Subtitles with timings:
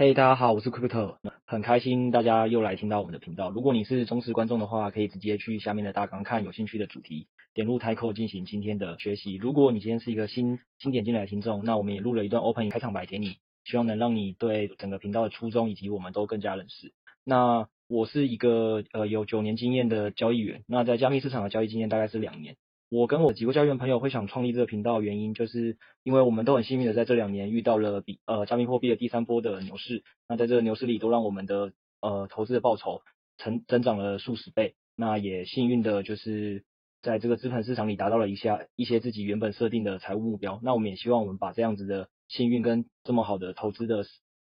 [0.00, 3.50] 嘿大家好，我是 Crypto，很开心大家又来听到我们的频道。
[3.50, 9.34] 如果你是忠实观众的话，可以直接去下面的大纲看有兴趣的主题，点入 Title 进行今天的学习。
[9.34, 16.92] 如果你今天是一个新新点进来的听众，那我们也录了一段 Open 开场白给你，希望能让你对整个频道的初衷以及我们都更加认识。
[17.24, 22.54] 那我是一个呃有九年经验的交易员，那在加密市场的交易经验大概是两年。
[22.90, 33.02] 我跟我几个教练朋友会想创立这个频道，原因就是因为我们都很幸运的在这两年遇到了比呃加密货币的第三波的牛市，那在这个牛市里都让我们的呃投资的报酬
[33.36, 36.64] 成增长了数十倍，那也幸运的就是
[37.02, 44.06] 在这个资本市场里达到了一下一些自己原本设定的财务目标，那我们也希望我们把这样子的幸运跟这么好的投资的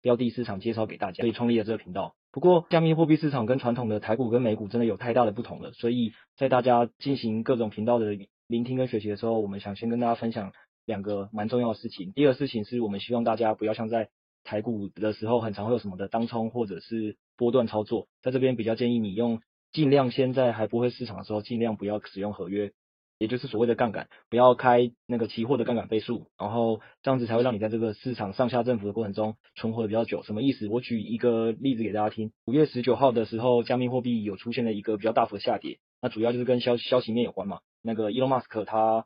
[0.02, 2.14] 标的市场介绍给大家，所以创立了这个频道。
[2.32, 10.52] 不过，加密货币市场跟传统的台股跟美股真的有太大的不同了，所以在大家进行各种频道的聆听跟学习的时候，我们想先跟大家分享
[10.86, 12.12] 两个蛮重要的事情。
[12.12, 14.10] 第二个事情是我们希望大家不要像在
[14.44, 19.40] 台股的时候，很常会有什么的当冲或者是波段操作，在这边比较建议你用
[19.72, 22.72] 尽量先在还不会市场的时候，尽量不要使用合约。
[23.20, 30.22] 也就是所谓的杠杆，不要开那个期货的杠杆倍数，然后这样子才会让你在这个市场上下振幅的过程中存活的比较久。
[30.22, 30.68] 什么意思？
[30.68, 32.32] 我举一个例子给大家听。
[32.46, 37.60] 五月十九号的时候，加密货币有出现了一个比较大幅的下跌，那主要就是跟消消息面有关嘛。
[37.82, 39.04] 那个 Elon Musk 他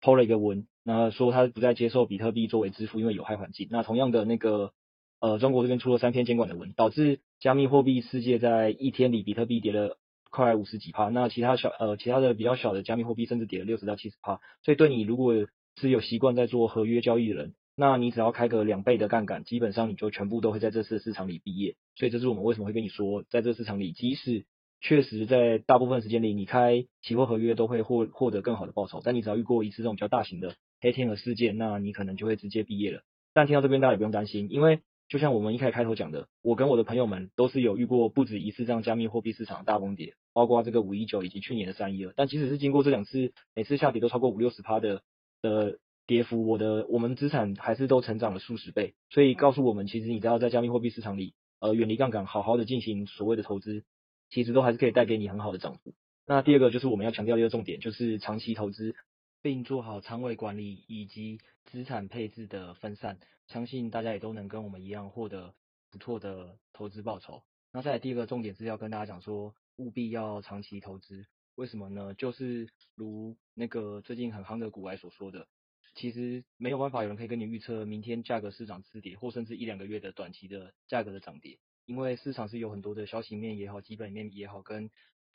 [0.00, 3.68] 抛了一个文，那说他不再接受比特币作为支付，因为有害环境。
[3.70, 4.72] 那同样的那个
[5.20, 9.98] 呃，中国这边出了三篇监管的文，导致加密货币世界在一天里比特币跌了。
[10.30, 15.34] 快五十几趴，那其他小呃其他的比较小的加密货币甚至跌了六十到七十趴，所以对你如果
[15.76, 21.76] 是有习惯在做合约交易的人，那你只要开个两倍的杠杆，基本上你就全部都会在这次市场里毕业。
[21.96, 24.44] 所以这是我们为什么会跟你说，在这市场里，即使
[24.80, 33.02] 确实在大部分时间里你开期货合约都会获获得更好的报酬，但你只要遇过一次这种比较大型的黑天鹅事件，那你可能就会直接毕业了。
[33.32, 42.14] 但听到这边大家也不用担心，因为就像我们一开始开头讲的，我跟我的朋友们都是有遇过不止一次这样加密货币市场的大崩跌，包括这个五一九以及去年的三一二。
[42.16, 45.02] 但即使是经过这两次，每次下跌都超过五六十趴的
[45.42, 48.94] 的跌幅，我的我们资产还是都成长了数十倍。
[49.10, 53.82] 所以告诉我们，其实你只要在加密货币市场里，呃，远离杠杆，好好的进行所谓的投资，
[54.30, 55.92] 其实都还是可以带给你很好的涨幅。
[56.24, 58.94] 那第二个就是我们要强调的一个重点，就是长期投资，
[59.42, 63.18] 并做好仓位管理以及资产配置的分散。
[63.46, 65.54] 相信大家也都能跟我们一样获得
[65.90, 67.42] 不错的投资报酬。
[67.72, 71.26] 那再来第二个重点是要跟大家讲说，务必要长期投资。
[71.56, 72.14] 为什么呢？
[72.14, 75.48] 就是如那个最近很夯的股癌所说的，
[75.94, 84.90] 其实没有办法有人可以跟你预测明天价格是涨是跌，或甚至一两个月的短期的价格的涨跌，因为市场是有很多的消息面也好，基本面也好，跟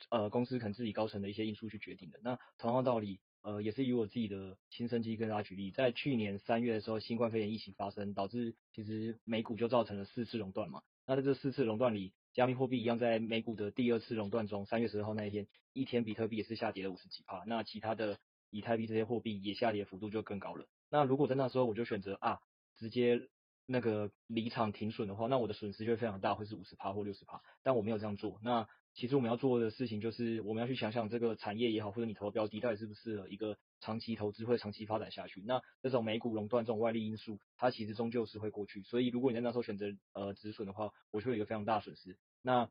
[0.08, 2.18] 呃公司可能自己高层的一些因素去决定的。
[2.22, 3.20] 那同样道理。
[3.46, 10.82] 呃，也是以我自己的亲身经历跟大家举例，在去年三月的时候，新冠肺炎疫情发生，导致其实美股就造成了四次熔断嘛。
[11.06, 18.18] 那在这四次熔断里，加密货币一样在美股的第二次熔断中，三月十二号那一天，一天比特币也是下跌了五十几趴，那其他的
[18.50, 20.66] 以太币这些货币也下跌幅度就更高了。
[20.90, 22.40] 那如果在那时候我就选择啊，
[22.76, 23.28] 直接
[23.64, 28.40] 那个离场停损的话，那我的损失就会非常大，会是五十趴或六十趴，但我没有这样做。
[28.42, 35.42] 那其实我们要做的事情就是，我们要去想想这个产业也好，或者你投的标的到底是不是适合一个长期投资或长期发展下去。
[35.42, 38.82] 那这种美股垄断这种外力因素，它其实终究是会过去。
[38.84, 42.16] 所以如果你在那时候选择呃止损的话，我就会有一个非常大的损失。
[42.40, 42.70] 那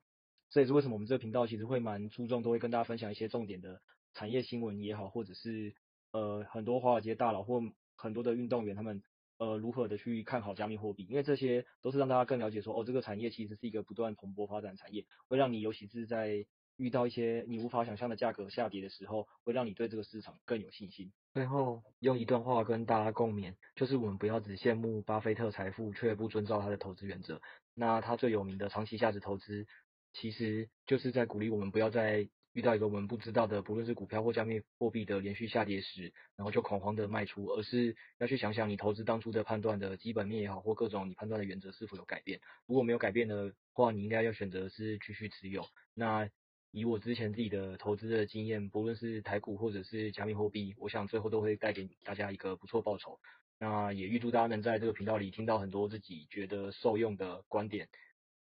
[0.50, 3.80] 这也是为什么我们这个频道其实会蛮注重，都会跟大家分享一些重点的
[4.16, 5.76] 产业新闻也好，或者是
[6.12, 7.62] 呃很多华尔街大佬或
[7.96, 9.04] 很多的运动员他们。
[9.38, 11.06] 呃，如何的去看好加密货币？
[11.10, 16.46] 因为这些都是让大家更了解说，哦，这个产业其实是一个不断蓬勃发展的产业，会让你尤其是在
[16.78, 21.12] 遇到一些你无法想象的价格下跌的时候，会让你对这个市场更有信心。
[21.34, 27.42] 最后用一段话跟大家共勉，就是我们不要只羡慕巴菲特财富，却不遵照他的投资原则。
[27.74, 29.68] 那他最有名的长期价值投资，
[30.14, 32.30] 其实就是在鼓励我们不要再。
[32.56, 42.40] 遇到一个我们不知道的，不论是股票或加密货币的连续下跌时，然后就恐慌的卖出，而是要去想想你投资当初的判断的基本面也好，或各种你判断的原则是否有改变。
[42.66, 45.66] 如果没有改变的话，你应该要选择是继续持有。
[45.94, 46.30] 那
[46.72, 53.20] 以我之前自己的投资的经验，不论是台股或者是加密货币，我想最后都会带给大家一个不错报酬。
[53.60, 57.90] 那也预祝大家能在这个频道里听到很多自己觉得受用的观点，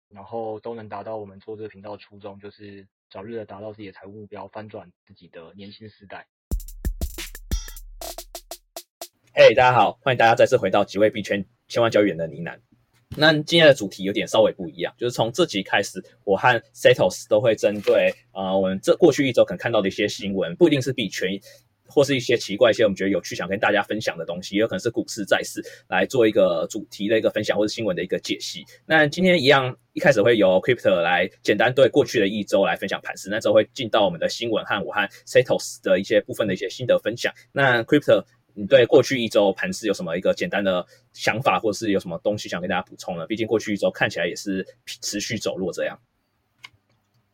[0.09, 6.29] 然后都能达到我们做这个频道初衷，就是早日的达到自己的财务目标，翻转自己的年轻时代。
[9.35, 12.57] 嘿，大家好，欢迎大家再次回到几位币圈千万交易员的呢喃。
[13.17, 21.31] 那今天的主题有点稍微不一样，就是从这集开始，我和 Setos 都会针对呃我们这过去一周可能看到的一些新闻，不一定是币圈，
[21.91, 28.65] 或是一些奇怪一些我们觉得有趣想跟大家分享的东西，也有可能是股市债市来做一个主题的一个分享，或者新闻的一个解析。
[28.87, 37.33] 那今天一样，一开始会由 Crypto 来简单对过去的一周来分享盘势，那之后会进到我们的新闻和我和 Setos 的一些部分的一些心得分享。
[37.53, 38.25] 那 Crypto。
[38.53, 43.25] 你对过去一周盘势有什么一个简单的想法，或是有什么东西想跟大家补充呢？
[43.29, 45.97] 毕竟过去一周看起来也是持续走弱这样。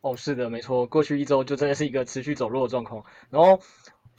[0.03, 3.03] 哦，是的，没错，过去一周就真的是一个持续走弱的状况。
[3.31, 3.59] 然后，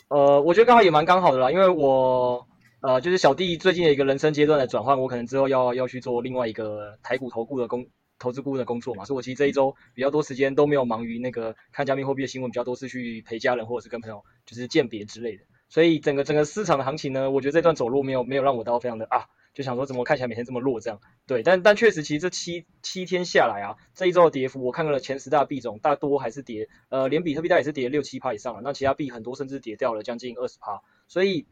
[0.09, 2.47] 呃，我觉得刚好也蛮刚好的啦，因为我
[2.81, 7.87] 呃，就是小弟最近的一个人生阶段的转换，我可能之后要要去做另外一个台股投顾的工
[8.17, 15.43] 投资顾问的工作嘛，所以我其实这一周比较多时间都没有忙于那个看加密货币的新闻，比较多是去陪家人或者是跟朋友就是鉴别之类的。
[15.69, 19.25] 所以整个整个市场的行情呢，我觉得这段走路没有没有让我到非常的啊，
[19.57, 21.01] 就想说怎么看起来每天这么弱这样。
[21.25, 30.83] 对，但但确实其实这七七天下来啊，这一周的跌幅，我看到了前十大币种大多还是跌，呃，连比特币大也是跌六七趴以上了，那其他币很多甚至跌掉了将近二十趴。
[31.07, 31.47] 所以，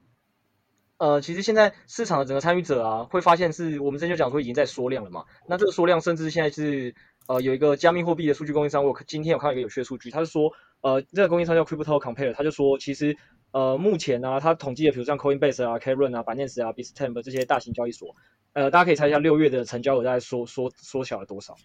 [0.97, 6.93] 呃，其实现在市场的整个参与者啊，会发现是我们之前就讲说已经在缩量了嘛，那这个缩量甚至现在是
[7.27, 13.17] 呃有一个加密货币的数据供应商，我今天有看到一个有趣的数据，他是说呃这个供应商叫 Crypto Compare，他就说其实。
[13.55, 18.13] 呃，目前呢、啊，他统计的，比如像 Coinbase 啊、K-Run 啊、Binance 啊、Bitstamp 这些大型交易所，
[18.51, 21.55] 呃，大家可以猜一下六月的成交额大概缩缩缩小了多少？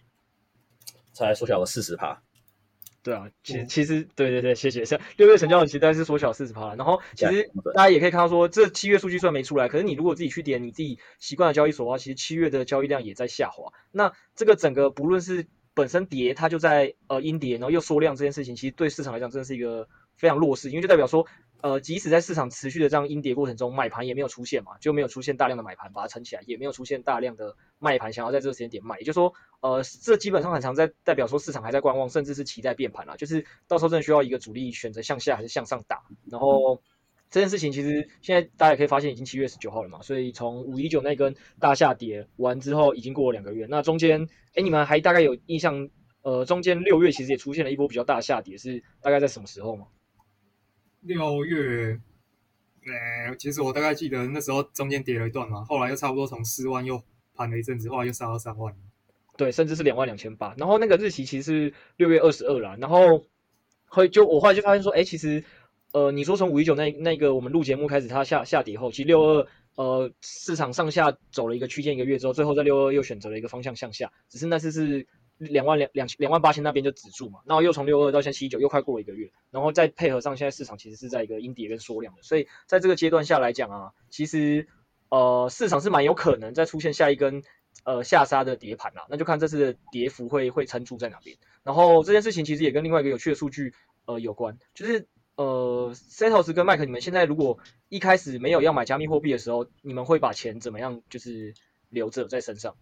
[1.11, 2.23] 才缩小了四十趴。
[3.03, 4.85] 对啊，其其实对对对，谢谢。
[4.85, 6.75] 像六月成交额其实大概是缩小四十趴。
[6.75, 13.73] 然后其实大家也可以看到说，这七月数据虽然没出来，可是你如果自己去点你自己习惯的交易所的话，其实七月的交易量也在下滑。
[13.91, 21.27] 那这个整个不论是本身跌，它就在呃阴跌，然后又缩量这件事情，其实对市场来讲真的是一个非常弱势，因为就代表说。
[21.61, 36.01] 呃，即使在市场持续的这样阴跌过程中，买盘也没有出现嘛，就没有出现大量的买盘把它撑起来，也没有出现大量的卖盘想要在这个时间点卖，也就是说，呃，这基本上很常在代表说市场还在观望，甚至是期待变盘了，就是到时候真的需要一个主力选择向下还是向上打。
[36.29, 36.81] 然后
[37.29, 45.89] 这件事情其实现在大家也可以发现，已经七月十九号了嘛，所以从五一九那根大下跌完之后，已经过了两个月，那中间，哎，你们还大概有印象？
[46.23, 49.87] 呃，中间六月其实也出现了一波比较大的下跌，是大概在什么时候吗？
[51.01, 51.99] 六月，
[52.85, 57.01] 呃，其实我大概记得那时候中间跌了一段嘛，后来又差不多从四万又
[57.33, 58.71] 盘了一阵子，后来又杀到三万。
[59.35, 60.53] 对，甚至是两万两千八。
[60.57, 62.77] 然后那个日期其实是六月二十二啦。
[62.79, 63.25] 然后
[63.87, 65.43] 会就我后来就发现说，哎，其实
[65.91, 75.07] 呃，你说从五一九那那个我们录节目开始，它下下跌后，其实六二呃市场上下走了一个区间一个月之后，最后在六二又选择了一个方向向下，只是那次是。
[75.41, 84.67] 两万两两两万八千那边就止住嘛，然后又从六二到现在七九，又快过了一个月，然后再配合上现在市场其实是在一个阴跌跟缩量的，所以在这个阶段下来讲啊，其实
[85.09, 87.43] 呃市场是蛮有可能再出现下一根
[87.83, 91.35] 呃下杀的跌盘啦，那就看这次的跌幅会会撑住在哪边。
[91.63, 93.73] 然后这件事情其实也跟另外一个有趣的数据
[94.05, 97.57] 呃有关，就是呃 Setos 跟 Mike，你们现在如果
[97.89, 101.53] 一开始没有要买加密货币的时候，你们会把钱怎么样就是
[101.89, 102.75] 留着在身上？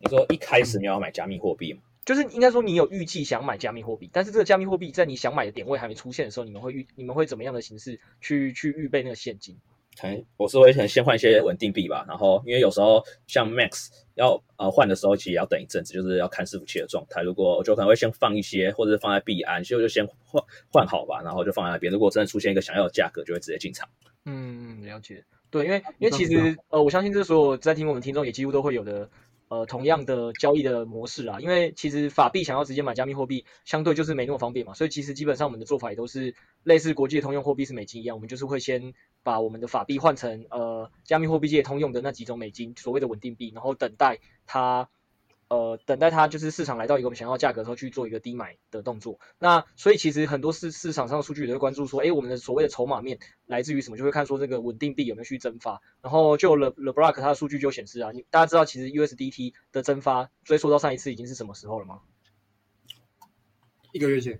[0.00, 1.80] 你说一开始你要买加密货币吗？
[2.06, 9.56] 就是应该说你有预计想买加密货币，但是这个加密货币在你想买的点位还没出现的时候，你们会预你们会怎么样的形式去去预备那个现金？
[10.00, 17.22] 可能我是会可能先换一些稳定币吧，然后因为有时候像 Max 要呃换的时候，其实也要等一阵子，就是要看伺服器的状态。
[17.22, 20.42] 如果我就可能会先放一些，或者是放在币安，所以我就先换
[20.72, 21.92] 换好吧，然后就放在那边。
[21.92, 23.86] 如果真的出现一个想要的价格，就会直接进场。
[24.24, 25.22] 嗯，了解。
[25.50, 29.08] 对，因为因为其实呃，我相信这所有在听我们听众也几乎都会有的。
[29.50, 44.88] 呃，同样的交易的模式啊，因为其实法币想要直接买加密货币，相对就是没那么方便嘛，所以其实基本上我们的做法也都是类似国际通用货币是美金一样，我们就是会先把我们的法币换成呃加密货币界通用的那几种美金，所谓的稳定币，然后等待它。
[45.50, 49.18] 呃，等待它就是市场来到一个我们想要价格的时候去做一个低买的动作。
[49.40, 53.96] 那所以其实很多市市场上的数据也会关注说，哎，我们的所谓的筹码面来自于什么？
[53.96, 55.82] 就会看说这个稳定币有没有去增发。
[56.02, 62.00] 然后就 Le Le Block 它的数据就显示啊，你大家知道其实 USDT 的增发追溯到上一次已经是什么时候了吗？
[63.90, 64.38] 一个月前。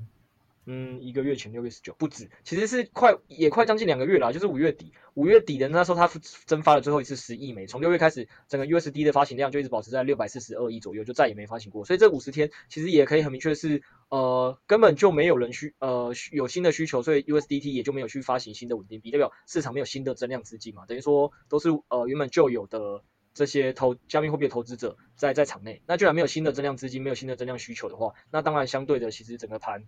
[0.73, 6.07] 嗯，一个月前六月十九不止，其实是快也快将近两个月了，就是五月底，五月底的那时候它
[6.47, 11.85] 增发了最后一次十亿枚，从六月开始，整个 USD 的发行量就一直保持在六百四十二亿左右，就再也没发行过。
[11.85, 23.03] 所以这五十天其实也可以很明确是，呃，根本就没有人需呃有新的需求，所以 USDT 也就没有去发行新的稳定币，代表市场没有新的增量资金嘛，等于说都是呃原本就有的。
[23.33, 29.85] 这些投加密货币的投资者在在场内，那既然没有新的增量资金，没有新的增量需求的话，那当然相对的，其实整个盘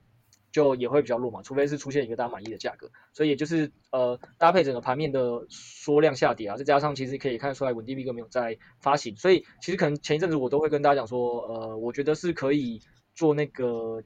[0.52, 2.90] 就也会比较弱嘛，除非是出现一个大家满意的价格。
[3.12, 12.80] 所以也就是呃搭配整个盘面的缩量下跌啊，再加上其实可以看出来稳定币哥没有在发行，所以其实可能前一阵子我都会跟大家讲说，呃，我觉得是可以
[13.14, 14.02] 做那个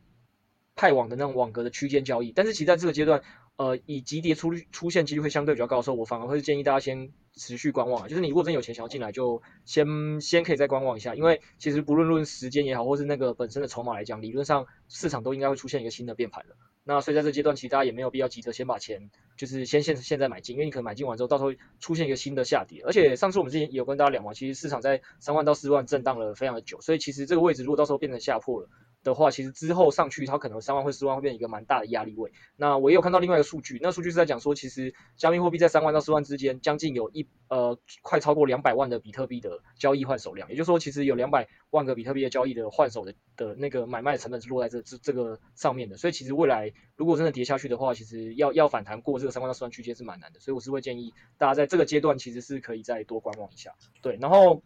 [0.74, 3.22] 派网的那种网格的区间交易，但是其实在这个阶段。
[3.56, 8.06] 呃，以急跌出率出现几率会相对比较高的时候，我反而会建议大家先持续观望。
[8.06, 16.56] 就是你如果真有钱想要进来，就先先可以再观望一下，因为其实不论论时间也好，或是那个本身的筹码来讲，理论上市场都应该会出现一个新的变盘了。
[16.84, 22.82] 那所以在这阶段，其实大家也没有必要急着先把钱就是先现现在买进，因为你可能买进完之后，到时候出现一个新的下跌。
[22.84, 28.68] 而且上次我们之前也有跟大家聊嘛，其实市场在三万到四万震荡了非常的久，所以其实这个位置如果到时候变成下破了。
[29.06, 32.32] 的话，其实之后上去，它可能三万或四万会变一个蛮大的压力位。
[32.56, 40.50] 那我也有看到另外一个数据，那数据是在讲说，其实加密货币在三万到四万之间，将近有一呃快超过两百万的比特币的交易换手量。
[40.50, 45.96] 也就是说，其实有两百万个比特币的交易的换手的的那个买卖成本是落在这这这个上面的。
[45.96, 50.40] 所以其实未来如果真的跌下去的话，其实要要反弹过这个三万到四万区间是蛮难的。
[50.40, 53.72] 所以我是会建议大家在这个阶段其实是可以再多观望一下。
[54.02, 54.62] 对，然后。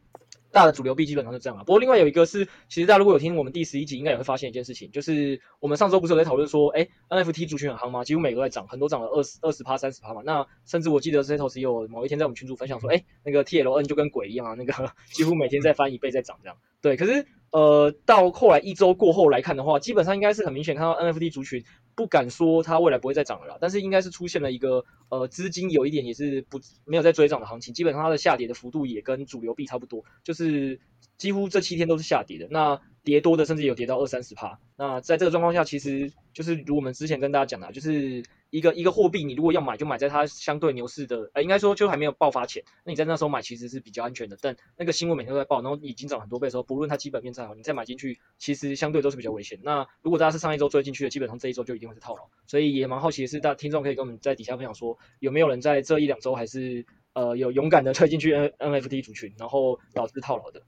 [0.53, 8.05] 大的主流币基本上是这样啊，不过另外有一个是，其实大家如果有听我们第十一集，应该也会发现一件事情，就是我们上周不是有在讨论说，哎，NFT 族群很夯吗？
[8.05, 10.23] 几乎每个都在涨，很多涨了二十二十趴、三十趴嘛。
[10.25, 16.57] 那甚至我记得 Setos 有某一天在我们群组分享说，哎，那个 TLN 就跟鬼一样啊，那个 几乎每天在翻一倍在涨这样。
[16.83, 21.65] 对，可是呃，到后来一周过后来看的话，基本上应该是很明显看到 NFT 族群。
[21.97, 30.81] 不敢说它未来不会再涨了啦，但是应该是出现了一个呃资金有一点也是不没有在追涨的行情，基本上它的下跌的幅度也跟主流币差不多，就是
[31.19, 32.47] 几乎这七天都是下跌的。
[32.51, 34.59] 那跌多的甚至有跌到二三十趴。
[34.79, 38.23] 那在这个状况下，其实就是如我们之前跟大家讲的，就是。
[38.51, 44.37] 一个一个货币，你如果要买，就买在它相对牛市的，呃，应该说就还没有爆发前，那你在那时候买其实是比较安全的。
[44.41, 49.59] 但那个新闻每天都在报，然后已经涨很多倍的时候，不论它基本面再好，你再买进去，其实相对都是比较危险。
[49.63, 52.29] 那如果大家是上一周追进去的，基本上这一周就一定会是套牢。
[52.47, 60.61] 所以也蛮好奇的是，大听众可以跟我们在底下分享说，有没有人在这一两周还是呃有勇敢的推进去 N NFT 族群，然后导致套牢的？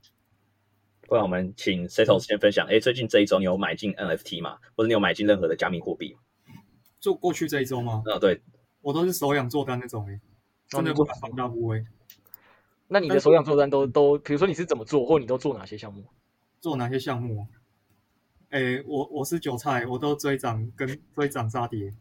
[1.05, 4.57] 不然我们请 Setos 先分享，哎，最近这一周你有买进 NFT 吗？
[4.75, 6.19] 或者你有买进任何的加密货币吗？
[7.03, 8.01] 就过去这一周吗？
[8.05, 8.41] 啊，对，
[8.79, 10.21] 我都是手痒做单那种诶，
[10.69, 11.85] 真的不敢放大部位。
[12.87, 16.05] 那你的手痒做单都都，比如说你是怎么做，或你都做哪些项目？
[16.61, 17.45] 做哪些项目？
[18.51, 21.93] 诶，我我是韭菜，我都追涨跟追涨杀跌。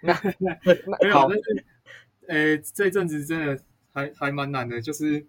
[0.00, 1.64] 那 那没有，但是
[2.28, 3.60] 诶，这阵子真的
[3.92, 5.26] 还还蛮难的，就是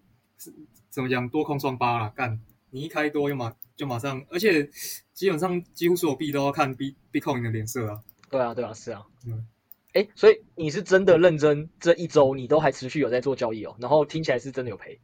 [0.90, 2.40] 怎么讲，多空双八啦，干，
[2.70, 4.70] 你一开多就马就马上，而且
[5.12, 8.00] 基本上几乎所有币都要看 B Bitcoin 的脸色啊。
[8.30, 9.46] 对啊，对啊，是啊，嗯，
[9.92, 14.98] 哎，所以你是真的认真，这一周你都还持续有在做交易哦，然后听起来是真的有赔，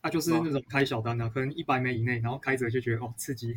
[0.00, 3.54] 啊，就是那种开小单的，可能一百枚以内，然后开着就觉得哦刺激，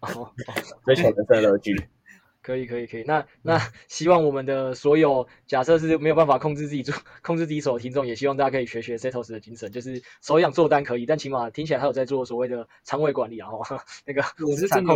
[0.00, 0.32] 哦，
[0.84, 1.74] 追求人生乐趣，
[2.42, 13.62] 可以可以可以，那那希望我们的所有假设是没有办法控制自己做 控制自己手的听众，也希望大家可以学学 Setos 的精神，就是手痒做单可以，但起码听起来他有在做所谓的仓位管理啊，哦
[14.04, 14.92] 那个我是真的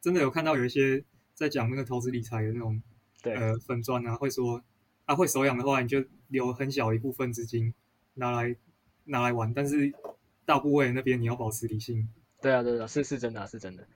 [0.00, 1.02] 真的有看到有一些。
[1.34, 2.82] 在讲那个投资理财的那种，
[3.22, 4.62] 对呃粉钻啊，会说
[5.04, 7.74] 啊会手痒的话，你就留很小一部分资金
[8.14, 8.56] 拿来
[9.04, 9.92] 拿来玩，但是
[10.44, 12.08] 大部位那边你要保持理性。
[12.40, 13.86] 对啊，对啊，是是真的啊，是真的。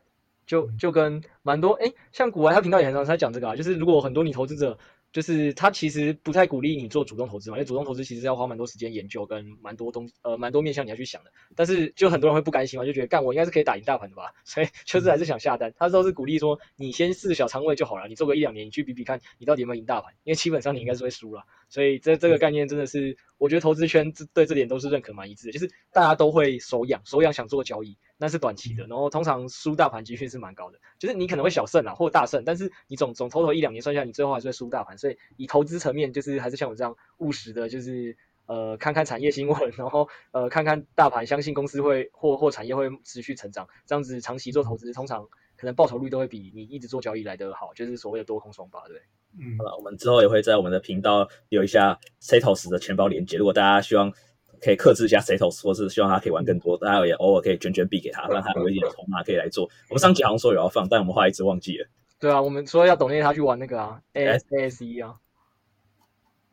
[0.47, 4.79] 就就跟蛮多哎，像古玩他频道也很常在讲这个啊，就是如果很多你投资者。
[5.17, 11.33] 就是他其实不太鼓励你做主动投资嘛，因为主动投资其实要花蛮多时间研究跟蛮多东呃蛮多面向你要去想的。
[11.55, 15.73] 但是就很多人会不甘心嘛，就觉得干我应该是可以打赢大盘的吧，所以就是还是想下单。
[15.79, 21.45] 他都是鼓励说你先试小仓位就好了，你做个一两年，你去比比看你到底有没有赢大盘，因为基本上你应该是会输了。
[21.69, 27.99] 所以这这个概念真的是，我觉得投资圈对这点都是认可蛮一致的，就是大家都会手痒手痒想做交易。
[28.19, 34.97] 那是短期的，然后通常输大盘几率是蛮高的，就是你可能会小胜啊，或大胜，但是你总总投投一两年算下来，你最后还是会输大盘。
[34.97, 49.03] 所以以投资层面，就是还是像我这样务实的，就是呃看看产业新闻，然后呃看看大盘，相信公司会或或产业会持续成长，这样子长期做投资，通常可能报酬率都会比你一直做交易来得好，就是所谓的多空双巴，对。
[49.39, 54.13] 嗯，好了，我们之后也会在我们的频道留一下 Setos 的钱包连接，如果大家希望。
[54.59, 59.69] 可以克制一下 Setos，或是希望他可以玩更多，大家也偶尔可以捐捐币给他，让他有一点筹码可以来做。
[59.91, 61.87] 我们上集好像说有要放，但我们后来一直忘记了。
[62.19, 65.15] 对啊，我们说要 donate 他去玩那个啊，A S E 啊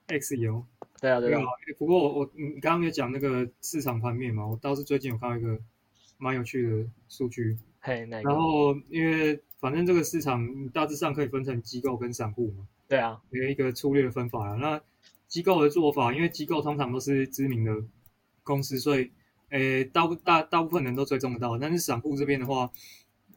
[0.09, 0.65] ，XU。
[0.99, 1.41] 对啊，对啊。
[1.79, 5.57] 不过我我你刚刚有讲那个市场盘面嘛，我倒是最近有看到一个
[6.17, 7.57] 蛮有趣的数据。
[7.79, 12.67] 嘿，那然后因为反正这个市场大致上可以分成机构跟散户嘛。
[12.87, 14.55] 对啊，有一个粗略的分法啊。
[14.55, 14.81] 那
[15.27, 17.71] 机构的做法，因为机构通常都是知名的
[18.43, 19.11] 公司，所以
[19.49, 21.57] 诶大大大部分人都追踪得到。
[21.57, 22.69] 但是散户这边的话，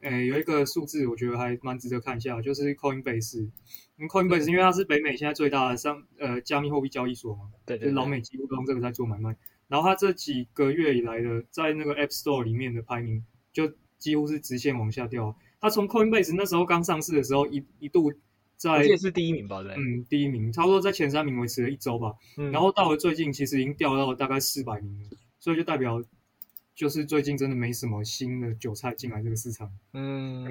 [0.00, 3.50] 诶有一个数字，我觉得还蛮值得看一下，就是 Coinbase。
[3.98, 9.34] Coinbase 因为它是北美现在最大的商呃加密货币交易所嘛，对，对，对，就老美几乎都用这个在做买卖。
[9.68, 13.24] 然后它这几个月以来的在那个 App Store 里面的排名，
[13.54, 15.34] 就几乎是直线往下掉。
[15.60, 18.12] 它从 Coinbase 那时候刚上市的时候，一一度
[18.56, 19.62] 在这是第一名吧？
[19.62, 22.14] 对，嗯，第一名，差不多在前三名维持了一周吧。
[22.36, 26.02] 嗯，然后到了最近，其实已经掉到了大概四百名了，所以就代表。
[26.74, 30.44] 就是最近真的没什么新的韭菜进来这个市场，嗯，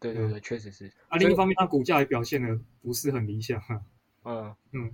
[0.00, 0.90] 对对对，确实是。
[1.06, 3.80] 啊，另一方面，它股价也表现的不是很理想哈。
[4.24, 4.92] 嗯嗯，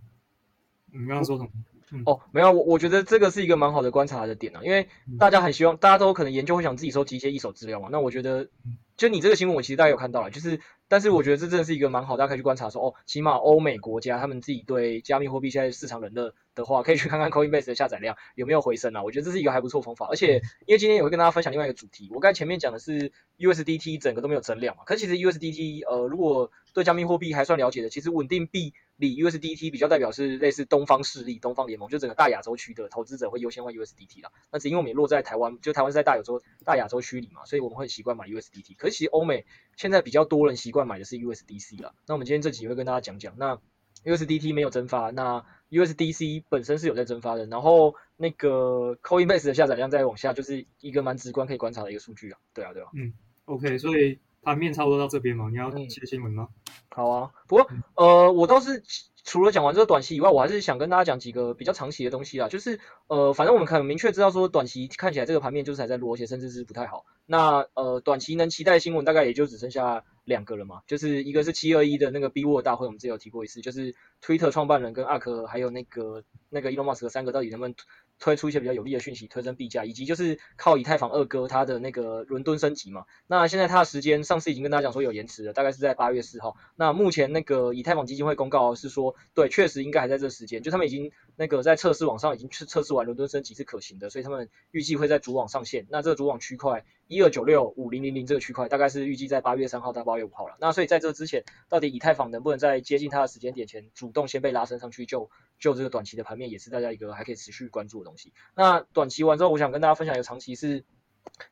[0.92, 1.48] 你刚刚说什么？
[1.92, 4.88] 嗯、哦，没有，我我觉得这个是一个蛮好的观察的点啊，因为
[5.18, 7.88] 大家很希望，大家都可能研究会想自己收集一些一手资料嘛。
[7.92, 8.48] 那我觉得，
[8.96, 10.60] 就你这个新闻，我其实大家有看到了，就是。
[10.88, 19.02] 但是我觉得这真的是一个蛮好，大家可以去观察说，哦，起码欧美国家他们自己对加密货币现在市场冷热的话，可以去看看 Coinbase 的下载量有没有回升啊。
[19.02, 20.06] 我觉得这是一个还不错方法。
[20.08, 34.30] 而且因为今天也会跟大家分享另外一个主题，我刚才前面讲的是 USDT 整个都没有增量嘛，可是其实 USDT 呃，如果对加密货币还算了解的，其实稳定币里 USDT 比较代表是类似东方势力、东方联盟，就整个大亚洲区的投资者会优先换 USDT 啦。
[34.50, 38.76] 那只因为我们也落在台湾，就台湾是在大亚洲大亚洲区里嘛，所以我们会习惯买 USDT。
[38.76, 39.44] 可是其实欧美
[39.76, 41.92] 现在比较多人习惯买的是 USDC 啦。
[42.06, 43.60] 那我们今天这集会跟大家讲讲，那
[44.04, 47.44] USDT 没有增发，那 USDC 本身是有在增发的。
[47.46, 52.38] 然后那个 Coinbase 的下载量再往下，就是一个蛮直观可以观察的一个数据啊。
[52.54, 52.88] 对啊，对啊。
[52.94, 53.12] 嗯
[53.46, 56.48] ，OK，所以盘面差不多到这边嘛，你要切新闻吗？
[56.50, 58.82] 嗯，好啊，不过呃，我倒是。
[59.28, 62.48] 除了讲完这个短期以外，我还是想跟大家讲几个比较长期的东西啦。
[62.48, 67.04] 就是呃，反正我们可能明确知道说，短期看起来这个盘面就是还在弱，而且甚至是不太好。
[67.26, 70.82] 那呃，短期能期待的新闻大概也就只剩下两个了嘛。
[70.86, 77.74] 就是一个是七二一的那个 B Word 大会，我们之前有提过一次，就是 Twitter 创办人跟阿克还有那个那个 Elon Musk 三个到底能不能
[78.18, 83.04] 推出一些比较有利的讯息，推升币价，以及就是靠以太坊二哥他的那个伦敦升级嘛。
[83.26, 86.56] 那现在他的时间，上次已经跟大家讲说有延迟了，大概是在八月四号。
[86.76, 95.86] 那目前那个以太坊基金会公告是说，对，确实应该还在这时间，就他们已经那个在测试网上已经去测试完伦敦升级是可行的，所以他们预计会在主网上线。
[95.90, 100.56] 那这个主网区块一二九六五零零零这个区块，大概是预计在八月三号到八月五号了。
[100.60, 108.32] 那所以在这之前，到底以太坊能不能在接近它的时间点前，主动先被拉升上去就，就就这个短期的盘面，也是大家一个还可以持续关注的东西。
[108.54, 110.84] 那短期完之后，我想跟大家分享一个长期是，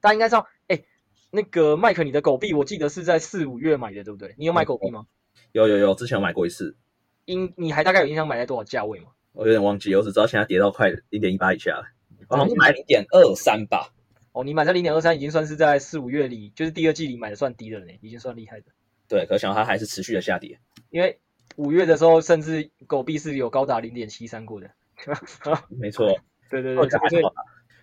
[0.01, 0.87] 大家应该知道，哎、欸，
[1.31, 4.35] 那个麦克，你的狗币，我记得是在四五月买的，对不对？
[4.39, 5.07] 你有买狗币吗？
[5.53, 6.77] 有有有，之前有买过一次。
[7.27, 9.09] 印，你还大概有印象买在多少价位吗？
[9.33, 11.85] 我有点忘记，我只知道现在跌到快零点一八以下了。
[12.29, 13.93] 我好像买零点二三吧。
[14.33, 18.67] 哦，你买在零点二三，已经算是在四五月里，就是第二季里买的算低的了呢，已经算厉害的。
[19.09, 20.59] 对，可想它还是持续的下跌。
[20.91, 21.21] 因为
[21.57, 24.71] 五月的时候，甚至狗币是有高达零点七三过的。
[25.69, 26.19] 没错。
[26.51, 27.23] 对对对，对，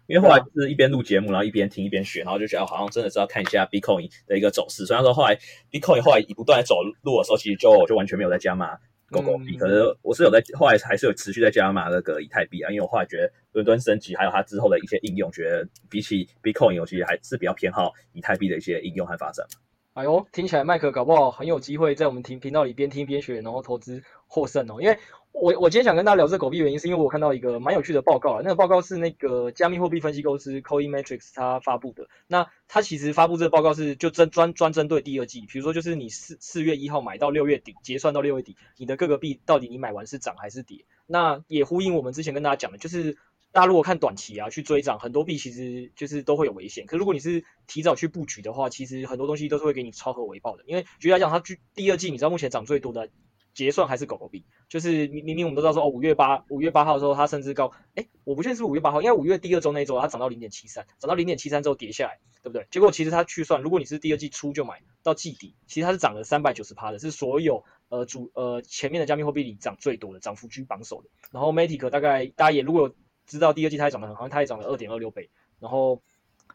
[0.07, 4.85] 因为后来是一边录节目，然后一边听一边学，然后就觉得好像真的是要看一下 Bitcoin 的一个走势。
[4.85, 5.37] 虽然说后来
[5.71, 8.77] Bitcoin 后来不断走路的时候，其实就就完全没有在加码
[9.09, 19.45] 狗狗币，可是我是有在后来还是有持续在加码那个以太币啊，因为我后来觉得伦敦升级还有它之后的一些应用，觉得比起 Bitcoin，我其实还是比较偏好以太币的一些应用和发展。
[19.93, 24.97] 哎呦，听起来麦克搞不好很有机会在我们频频道里边听边学，然后投资获胜哦，因为。
[25.33, 28.41] 我我今天想跟大家聊这狗币原因，是因为我看到一个蛮有趣的报告啊。
[28.43, 32.09] 那个报告是那个加密货币分析公司 Coin Metrics 它发布的。
[32.27, 40.83] 那它其实发布这个报告是就针专专针对第二季，比如说就是你四四月一号买到六月底结算到六月底，你的各个币到底你买完是涨还是跌？
[41.07, 43.15] 那也呼应我们之前跟大家讲的，就是
[43.51, 46.85] 大家如果看短期啊去追涨，很多币其实就是都会有危险。
[46.85, 50.63] 可如果你是提早去布局的话，其实很多东西都是会给你超额回报的。
[50.67, 53.09] 因为举例来讲，它第第二季你知道目前涨最多的。
[53.53, 62.65] 结算还是狗狗币，就是明明明我们都知道说哦，五月八五月八号的时候它甚至高，哎，我不确定是五月八号，因为五月第二周那一周它涨到零点七三，涨到零点七三之后跌下来，对不对？
[62.71, 71.09] 结果其实它去算，如果你是第二季初就买到季底，其实它是涨了三百九十趴的，是所有呃主呃前面的加密货币里涨最多的，涨幅居榜首的。
[71.33, 75.29] 然后 Matic 大概大家也如果有知道第二季它也涨得很好，它也涨了二点二六倍。
[75.59, 76.01] 然后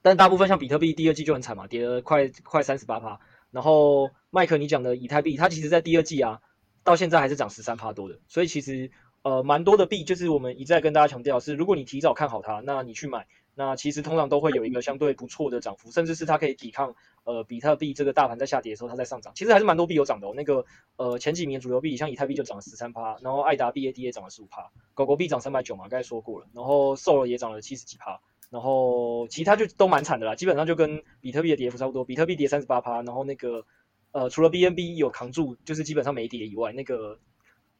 [0.03, 3.21] 但大部分像比特币第二季就很惨嘛，跌了快快三十八趴。
[3.51, 6.41] 然后麦克你讲的以太币，它其实在第二季啊。
[6.85, 13.27] 到现在还是涨十三趴多的，所以其实呃蛮多的币，就是我们一再跟大家强调是，如果你提早看好它，那你去买，
[13.59, 20.35] 那其实通常都会有一个相对不错的涨幅，甚至是它可以抵抗呃比特币这个大盘在下跌的时候它在上涨，其实还是蛮多币有涨的哦。
[20.37, 20.67] 那个
[20.97, 33.65] 呃前几名主流币像以太币就涨了十三趴，然后爱达币 ADA 涨了十五趴，狗狗币涨三百九嘛，刚才说过了，然后 Sol 也涨了七十几趴，然后其他就都蛮惨的啦，基本上就跟比特币的跌幅差不多，比特币跌三十八趴，然后那个
[34.13, 37.19] 呃除了 BNB 有扛住，就是基本上没跌以外，那个。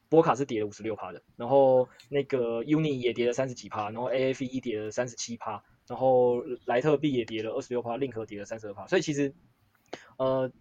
[0.09, 8.87] 波卡是跌了五十六趴的，然后那个 Uni 也跌了三十几趴，然后 AFE 跌了三十七趴，然后莱特币也跌了二十六趴，Link 跌了三十二趴。
[8.87, 9.33] 所以其实，
[10.17, 10.51] 呃，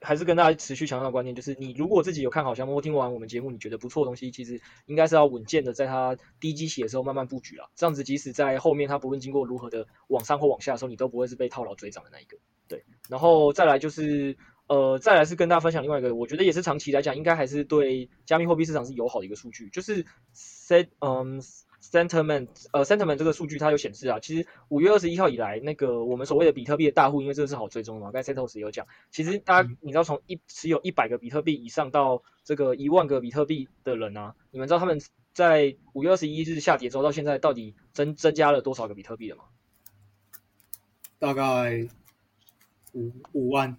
[0.00, 7.68] 还是跟大家持续强调的观念，就是你如果自己有看好项目听完我们节目，你觉得不错的东西，其实应该是要稳健的在它低基期的时候慢慢布局啦。
[7.74, 12.38] 这样子即使在后面它不论经过如何的往上或往下的时候，你都不会是被套牢追涨的那一个。
[12.68, 14.36] 对，然后再来就是。
[14.68, 20.04] 呃，再来是跟大家分享另外一个，我觉得也是长期来讲，应该还是对加密货币市场是友好的一个数据，就是
[20.34, 21.42] set 嗯
[21.80, 35.00] sentiment 呃 sentiment 这个数据它有显示啊，其实五月二十一号以来，那个我们所谓的比特币的大户，因为这个是好追踪的嘛，刚才 Setos 也有讲，其实大家你知道从一持有一百个比特币以上到这个一万个比特币的人啊，你们知道他们
[35.32, 39.44] 在五月二十一日下跌之后到现在到底增增加了多少个比特币了吗？
[41.18, 41.88] 大概
[42.92, 43.78] 五五万。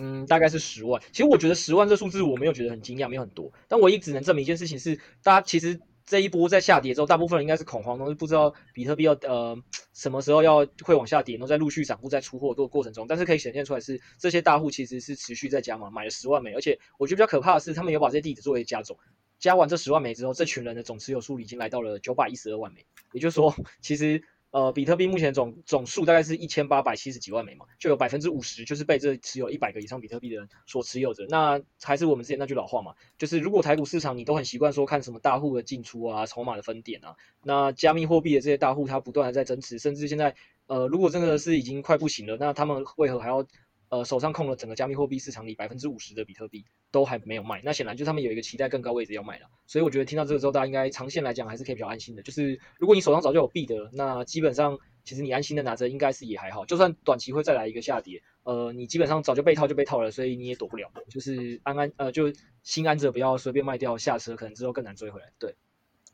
[0.00, 1.02] 嗯，大概是十万。
[1.10, 3.52] 其实我觉得十万这数字我没有觉得很惊讶，没有很多。
[3.66, 9.56] 但唯一只能证明一件事情是，大家其实这一波在下跌之后，大部分人应该是恐慌，都是不知道比特币要呃
[9.94, 13.06] 什么时候要会往下跌，然后在陆续散户在出货的过程中。
[13.08, 16.52] 但是可以显现出来是这些大户其实是持续在加码，买了十万枚。
[16.52, 18.96] 而且我觉得比较可怕的是，他们有把这些地址作为加总，
[19.40, 22.86] 加完这十万枚之后，这群人的总持有数已经来到了九百一十二万枚。
[23.12, 24.22] 也就是说，其实。
[24.50, 31.26] 呃，比特币目前总总数大概是一千八百七十几万枚嘛，就有百分之五十就是被这持有一百个以上比特币的人所持有着。
[31.28, 40.34] 那还是我们之前那句老话嘛，就是如果台股市场你都很习惯说看什么大户的进出啊、筹码的分点啊，那加密货币的这些大户它不断的在增持，甚至现在
[40.66, 43.46] 呃，如果真的是已经快不行了，那他们为何还要？
[43.90, 49.46] 呃，手上控了整个加密货币市场里百分之五十的比特币都还没有卖，那显然就他们有一个期待更高位置要卖了。
[49.66, 52.22] 所以我觉得听到这个之后，大家应该长线来讲还是可以比较安心的。
[52.22, 56.64] 就是如果你手上早就有币的，那基本上其实你安心的拿着应该是也还好。
[56.66, 60.90] 就算短期会再来一个下跌，呃，你基本上早就被套就被套了，所以你也躲不了。
[61.08, 65.32] 就是安安呃，就心安者，不要随便卖掉下车，可能之后更难追回来。
[65.38, 65.54] 对。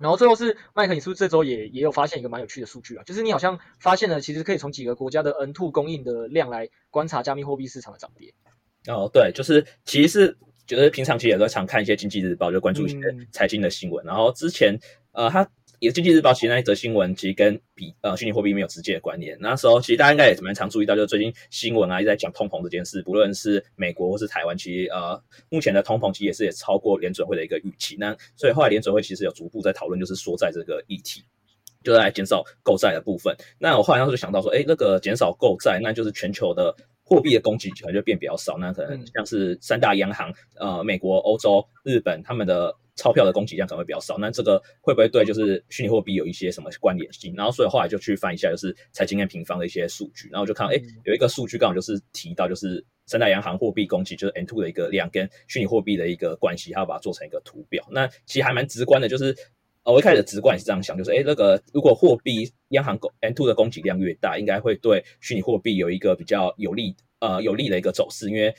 [0.05, 3.03] 然后最后是麦克，你是不是这周也也有发现一个蛮有趣的数据啊？
[3.05, 8.35] 就是你好像发现了，其实可以从几个国家的 N two 供应的量来观察加密货币市场的涨跌。
[8.87, 10.37] 哦，对，就是其实是
[10.67, 12.99] 就是平常其实也都常看一些经济日报，就关注一些
[13.33, 14.05] 财经的新闻。
[14.05, 14.79] 嗯、然后之前
[15.13, 15.49] 呃，他。
[15.85, 19.37] 也经济日报其实那一则新闻其实跟比呃虚拟货币没有直接的关联。
[19.39, 27.97] 那时候其实大家应该也蛮常注意到，就是最近新闻啊一直在讲通膨这件事，不论是美国或是台湾，其实呃目前的通膨其实也是也超过联准会的一个预期。
[27.99, 31.23] 那所以后来联准会其实有逐步在讨论，就是缩债这个议题，
[31.83, 33.37] 就在减少购债的部分。
[33.59, 38.59] 那我后来当时就想到说，诶，那个减少购债，那就是全球的货币的供给可能就变比较少。
[38.59, 42.75] 那可能像是三大央行，呃，美国、欧洲、日本他们的。
[42.97, 47.35] 钞票的供给量可能会比较少，那这个会不会对就是虚拟货币有一些什么关联性？
[47.37, 57.85] 然后所以后来就去翻一下，就是财经跟平方的一些数据，然后就看到，哎，有一个数据刚好就是提到，就是三大央行货币供给就是 M2 的一个量跟虚拟货币的一个关系，它要把它做成一个图表。
[57.91, 59.37] 那其实还蛮直观的，就是
[59.85, 68.55] 呃，我一开始的直观也是这样想，就是哎，那个如果货币央行 N two 的供给量越大，应该会对虚拟货币有一个比较有利呃有利的一个走势，因为。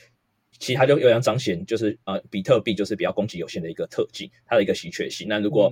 [0.58, 5.28] 其实它就有点彰显，就是呃，比特币就是比较供给有限的一个特性，它的一个稀缺性。
[5.28, 5.70] 那如果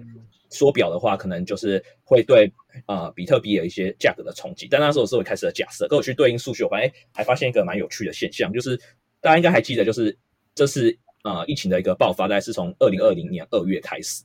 [0.50, 2.52] 缩表的话，可能就是会对
[2.86, 4.68] 呃比特币有一些价格的冲击。
[4.70, 8.76] 但那时候是我开始的假设，跟我去对应数据，我发现还发现一个蛮有趣的现象，就是
[9.22, 10.14] 大家应该还记得，就是
[10.54, 14.22] 这是呃疫情的一个爆发，大概是从二零二零年二月开始。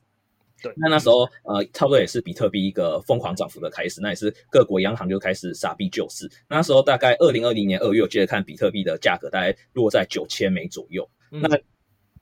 [0.62, 6.30] 对，那那时候呃，差不多也是比特币一个疯狂涨幅的开始，那也是各国央行就开始傻逼救市。
[6.48, 11.10] 那时候大概二零二零年二月，我记得看比特币的价格大概落在九千美左右。
[11.32, 11.58] 嗯、那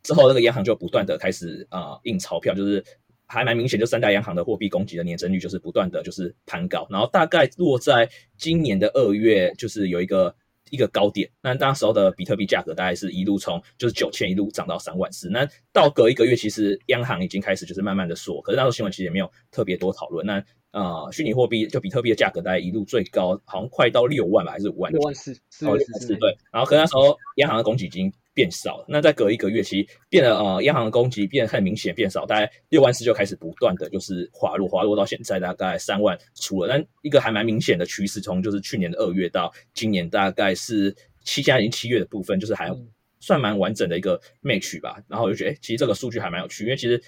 [0.03, 2.83] 之后那个央行就不断的开始啊、呃、印钞票，就是
[3.25, 10.35] 还蛮明显，就三大央行的货币供给的年增率就是不断的就是攀高，然后大概落在今年的二月，就是有一个。
[10.69, 20.25] 一个高点，那那时候的比特币价格大概是一路从就是九千一路涨到三万四，那到隔一个月，其实央行已经开始就是慢慢的缩，可是那时候新闻其实也没有特别多讨论。
[20.25, 24.91] 那呃，虚拟货币就比特币的价格大概一路最高，好像快到六万吧，还是五万？
[24.91, 26.37] 六万四，四万四，对。
[26.51, 42.71] 然后可是那时候央行的供给已经变少了，那再隔一个月，其实变得呃，央行的供给变得很明显变少，大概六万四就开始不断的就是滑落，滑落到现在大概三万出了，但一个还蛮明显的趋势，从就是去年的二月到今年大概是七加已经七月的部分，就是还
[43.19, 45.01] 算蛮完整的一个 match 吧。
[45.07, 47.01] 然后我就觉得，哎，其实这个数据还蛮有趣，因为其实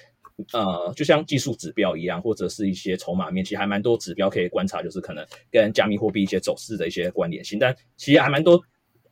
[0.52, 8.60] 呃，就像技术指标一样，或者是一些筹码面，其实还蛮多指标可以观察，就是可能跟加密货币一些走势的一些关联性，但其实还蛮多。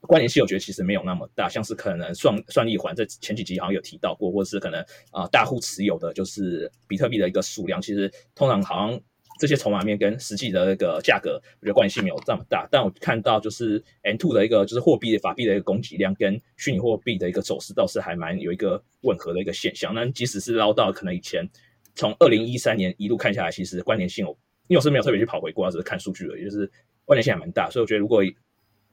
[0.01, 4.79] 关联性我觉得其实没有那么大，像是可能算算力环在前几集好像有提到过，或者是可能
[5.11, 8.99] 啊、大户持有的就是比特币的一个数量，其实通常好像
[9.39, 12.67] 这些筹码面跟实际的那个价格，我觉得关联性没有这么大。
[12.71, 19.93] 但我看到就是 M2 的一个就是货币法币的一个供给量跟虚拟货币的一个走势倒是还蛮有一个吻合的一个现象。
[19.93, 21.47] 那即使是捞到可能以前
[21.95, 24.31] 从二零一三年一路看下来，其实关联性我
[24.67, 26.69] 因为我是没有特别去跑回过，只是看数据而已，就是
[27.05, 27.69] 关联性还蛮大。
[27.69, 28.23] 所以我觉得如果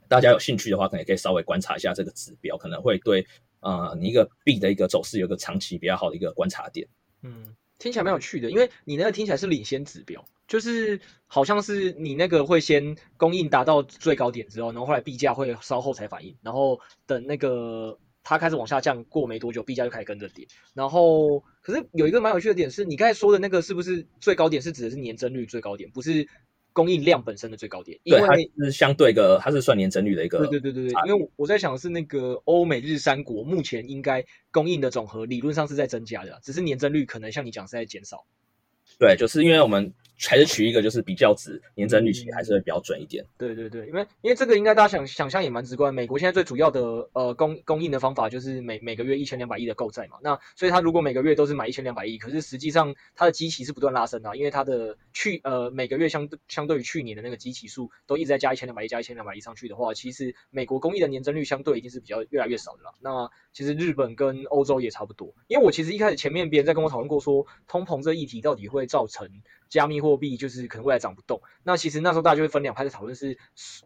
[0.08, 3.26] 大家有兴趣的话，可能也可以稍微观察一下这个指标，可能会对
[3.60, 6.86] 呃你一个币的一个走势有个长期比较好的一个观察点。
[7.22, 20.46] 嗯，听起来蛮有趣的，因为你那个听起来是领先指标，就是好像是你那个会先供应达到最高点之后，然后后来币价会稍后才反应，然后等那个它开始往下降过没多久，币价就开始跟着跌。
[20.74, 26.28] 然后可是有一个蛮有趣的点是，你刚才说的那个是不是最高点是指的是年增率最高点，不是？
[26.74, 30.40] 供应量本身的最高点，因为它是相对一个，它是算年增率的一个。
[30.40, 38.26] 对对对对对，因为我在想的是那个欧美日三国目前应该供应的总和理论上是在增加的，只是年增率可能像你讲是在减少。
[38.98, 39.94] 对，就是因为我们。
[40.16, 43.24] 还是取一个就是比较值，年增率其实还是会比较准一点。
[43.36, 45.92] 对对对，因为因为这个应该大家想想象也蛮直观。
[45.92, 50.18] 美国现在最主要的呃供供应的方法就是每每个月一千两百亿的购债嘛。
[50.22, 62.94] 那所以它如果每个月都是买一千两百亿，可是实际上它的基期是不断拉升的啊，因为它的去呃每个月相对相对于去年的那个基期数都一直在加一千两百亿加一千两百亿上去的话，其实美国供应的年增率相对已经是比较越来越少的了。
[63.00, 65.34] 那其实日本跟欧洲也差不多。
[65.48, 69.28] 因为我其实一开始前面别人在跟我讨论过说，通膨这议题到底会造成。
[69.68, 73.38] 加密货币就是可能未来涨不动，那其实那时候大家就会分两派在讨论是，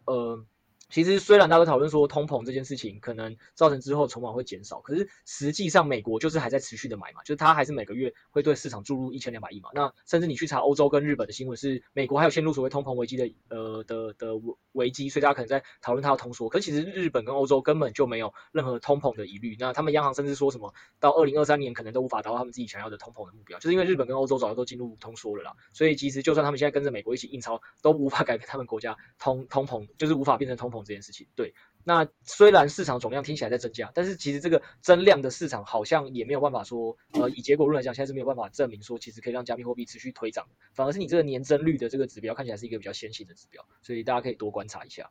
[0.05, 0.45] 呃。
[0.89, 9.69] 其实虽然大家讨论说通膨这件事情可能造成之后筹码会减少，可是实际上美国就是还在持续的买嘛，就是它还是每个月会对市场注入一千两百亿嘛。
[9.73, 14.33] 那甚至你去查欧洲跟日本的新闻，是美国还有陷入所谓通膨危机的呃的的
[14.73, 16.49] 危机，所以大家可能在讨论它要通缩。
[16.49, 25.53] 可是其实日本跟欧洲根本就没有任何通膨的疑虑，那他们央行甚至说什么到二零二三年可能都无法达到他们自己想要的通膨的目标，就是因为日本跟欧洲早就都进入通缩了啦。
[25.71, 31.27] 所以其实就算他们现在跟着美国一起印钞，都无法改变他们国家通通膨，就是无法变成通膨这件事情。
[31.35, 31.53] 对。
[31.85, 45.09] 那虽然市场总量听起来在增加，但是其实这个增量的市场好像也没有办法说，呃，以结果论来讲，现在是没有办法证明说，其实可以让加密货币持续推涨，反而是你这个年增率的这个指标看起来是一个比较先行的指标，所以大家可以多观察一下。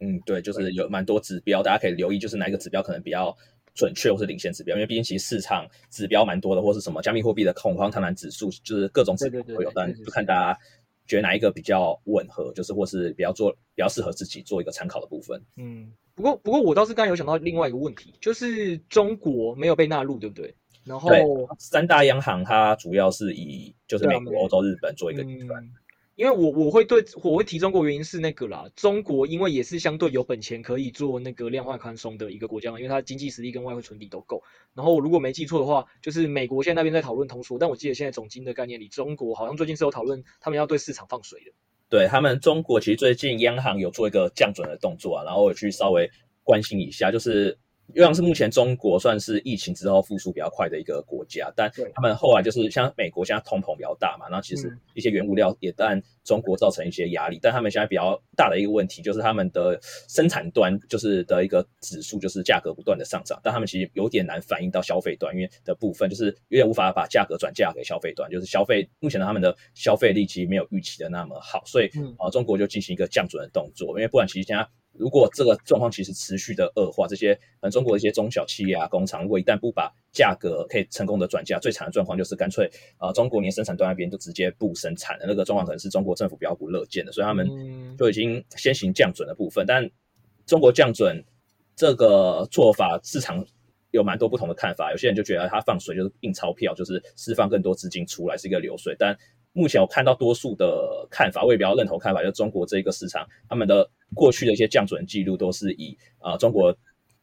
[0.00, 3.34] 嗯，对，就是有蛮多指标，大家可以留意，就是哪一个指标可能比较
[3.72, 10.58] 准确或是领先指标，因为毕竟其实市场指标蛮多的，或是什么加密货币的恐慌贪婪指数，就是各种指标都有，但就看大家。
[11.06, 15.40] 觉得哪一个比较吻合，就是或是比较做比较适合自己做一个参考的部分。
[15.56, 20.54] 嗯，不过不过我倒是刚才有想到另外一个问题，就是中国没有被纳入，对不对？
[20.84, 21.10] 然后
[21.58, 25.24] 三大央行它主要是以就是美国、欧洲、日本做一个
[26.16, 34.42] 因为我我会对我会提中国原因是那个啦，中国因为也是相对有本钱可以做那个量化宽松的一个国家，因为它经济实力跟外汇存底都够。
[34.74, 41.52] 然后如果没记错的话，就是美国现在那边在讨论通缩，但我记得现在总经的概念里，中国好像最近是有讨论他们要对市场放水的。
[41.88, 46.08] 对，他们中国其实最近央行有做一个降准的动作啊，然后我去稍微
[46.42, 47.58] 关心一下，就是。
[47.92, 74.66] 因为是目前中国算是疫情之后复苏比较快的一个国家，但他们后来就是像美国现在通膨比较大嘛，然后其实一些原物料也但中国造成一些压力，但他们现在比较大的一个问题就是他们的生产端就是的一个指数就是价格不断的上涨，但他们其实有点难反映到消费端，因为的部分就是有点无法把价格转嫁给消费端，就是消费目前的他们的消费力其实没有预期的那么好，所以啊中国就进行一个降准的动作，因为不然其实现在。
[74.96, 89.66] 如果这个状况其实持续的恶化，这些嗯中国的一些中小企业啊、工厂，如果一旦不把价格可以成功的转嫁，最惨的状况就是干脆啊、呃、中国连生产端那边就直接不生产了，那个状况可能是中国政府比较不乐见的，所以他们就已经先行降准的部分。
[89.66, 89.90] 但
[90.46, 91.24] 中国降准
[91.74, 93.44] 这个做法，市场
[93.90, 99.16] 有蛮多不同的看法，有些人就觉得他放水就是印钞票，就是释放更多资金出来是一个流水，但
[99.54, 106.76] 目前我看到多数的看法，我也比较认同看法，就是中国这个市场，他们的过去的一些降准记录都是以啊、呃、中国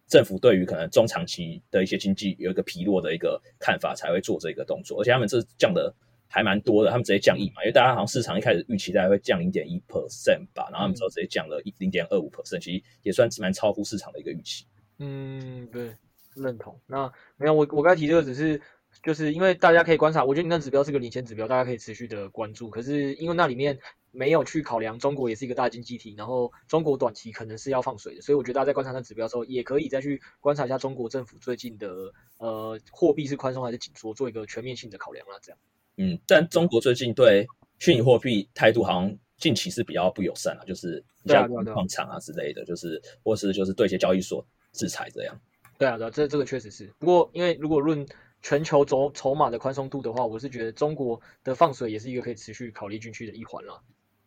[0.08, 5.94] 政府对于可能中长期的一些经济有一个疲弱的一个看法才会做这个动作，而且他们这降的
[6.30, 14.66] 还蛮多的，他们直接降一嘛，因为大家好像市场一开始预期大概会降零点一 percent 吧，然后他们之后直接降了一零点二五 percent，其实也算是蛮超乎市场的一个预期。
[15.00, 15.94] 嗯，对，
[16.36, 16.80] 认同。
[16.88, 18.62] 那没有，我我刚才提这个只是。
[19.04, 22.70] 就是因为大家可以观察，我觉得你那指标是个领先指标，大家可以持续的关注。
[22.70, 23.78] 可是因为那里面
[24.12, 35.36] 没有去考量中国也是一个大经济体，然后中国短期可能是要放水的，所以我觉得大家在观察那指标的时候，也可以再去观察一下中国政府最近的呃货币是宽松还是紧缩，做一个全面性的考量啦。
[35.42, 35.60] 这样。
[35.98, 37.46] 嗯，但中国最近对
[37.80, 45.42] 虚拟货币态度好像近期是比较不友善啊，就是像矿场啊之类的，就是或是就是对一些交易所制裁这样。
[45.80, 46.86] 对啊，对啊，这这个确实是。
[47.00, 48.06] 不过因为如果论
[48.42, 53.82] 全球筹筹码的宽松度的话，我是觉得中国的放水也是一个可以持续考虑进去的一环了。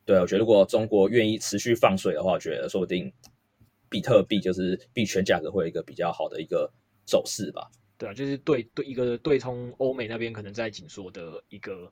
[0.05, 3.13] 对，我觉得如果中国愿意持续放水的话，我觉得说不定
[3.89, 6.73] 比特币就是币圈价格会有一个比较好的一个
[7.05, 7.71] 走势吧。
[7.99, 11.91] 对啊，就是对对一个对冲欧美那边可能在紧缩的一个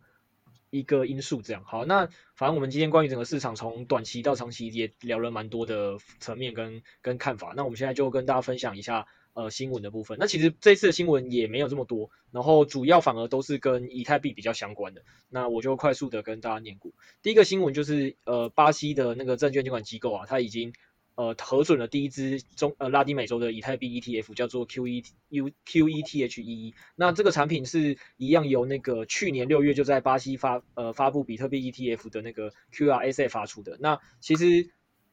[0.70, 1.42] 一个因素。
[1.42, 2.06] 这样好，那
[2.36, 7.54] 反正我们今天关于整个市场从短期到长期也聊了蛮多的层面跟跟看法。
[7.56, 9.06] 那我们现在就跟大家分享一下。
[9.34, 15.02] 呃，新闻的部分，那其实这次的新闻也没有这么多，然后主要反而都是跟以太币比较相关的。
[15.30, 16.92] 那我就快速的跟大家念过。
[17.22, 20.74] 第一个新闻就是，呃，巴西的那个证券监管机构啊，它已经
[21.14, 26.74] 呃核准了第一支中呃拉丁美洲的以太币 ETF，叫做 QETU QETHEE。
[26.94, 33.78] 那这个产品是一样由那个去年六月就在巴西发呃发布比特币 ETF 的那个 QRSA 发出的。
[33.80, 34.68] 那其实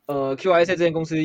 [0.08, 1.16] 呃 QRSA 这间公司。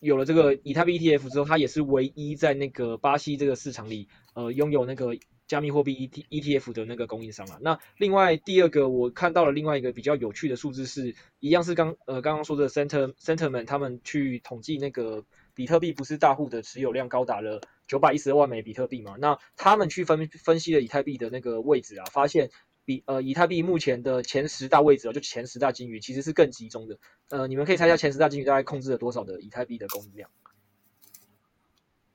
[0.00, 5.16] 有了这个以太币 ETF 之后，它也是唯一在那个巴西这个市场里，呃，拥有那个
[5.46, 7.58] 加密货币 ET ETF 的那个供应商了。
[7.60, 19.16] 那另外第二个，我看到了另外一个比较有趣的数字是，一样是刚呃刚刚说的 Center Centerman 他们去统计那个比特币不是大户的持有量高达了九百一十二万枚比特币嘛？
[19.18, 22.50] 那他们去分分析了以太币的那个位置啊，发现。
[22.90, 26.98] 比呃，以太币目前的前十大位置哦，就前十大金鱼其实是更集中的。
[27.28, 30.28] 呃，你们可以猜一下前十大金鱼大概控制了多少的以太币的供应量？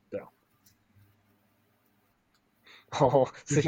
[0.10, 0.28] 对啊，
[3.00, 3.62] 哦，是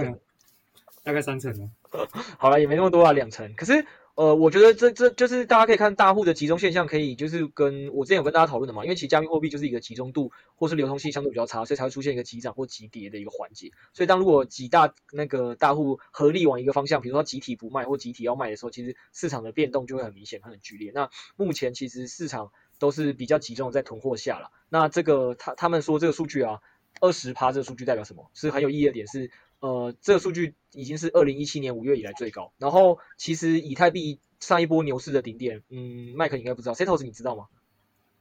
[1.03, 1.53] 大概三成
[1.91, 2.07] 哦。
[2.37, 3.55] 好了，也没那么多啊，两成。
[3.55, 3.85] 可是。
[4.17, 13.71] 呃，我觉得这这就是大家可以看大户的集中现象，可以就是跟我之前有跟大家讨论的嘛，因为其实加密货币就是一个集中度或是流通性相对比较差，所以才会出现一个急涨或急跌的一个环节。
[13.93, 20.91] 所以当如果几大那个大户合力往一个方向，比如说集体不卖或集体要卖的时候，其实市场的变动就会很明显、很剧烈。
[20.95, 24.49] 那目前其实市场都是比较集中在囤货下了。
[24.69, 26.60] 那这个他他们说这个数据啊，
[27.01, 28.32] 二十趴这个数据代表什么？
[28.34, 29.30] 是很有意义的点是。
[29.59, 32.53] 呃，这个数据已经是二零一七年五月以来最高。
[32.57, 37.47] 然后，其实以太币上一波牛市的顶点，嗯，麦克应该不知道，Setos 你知道吗？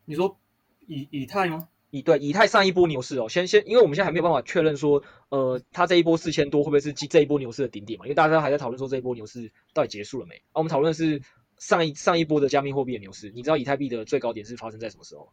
[0.07, 0.39] 你说
[0.87, 1.69] 以以太吗？
[1.91, 8.07] 以对以太上一波牛市哦，先先，因为我们现在还没有办法确认说，呃，它这一波四千多会不会是这一波牛市的顶点嘛？
[8.07, 10.37] 因为大家还在讨论说这一波牛市到底结束了没？
[10.37, 11.23] 啊，我们讨论的是
[11.59, 13.31] 上一上一波的加密货币的牛市。
[13.31, 15.29] 你知道以太币的最高点是发生在什么时候？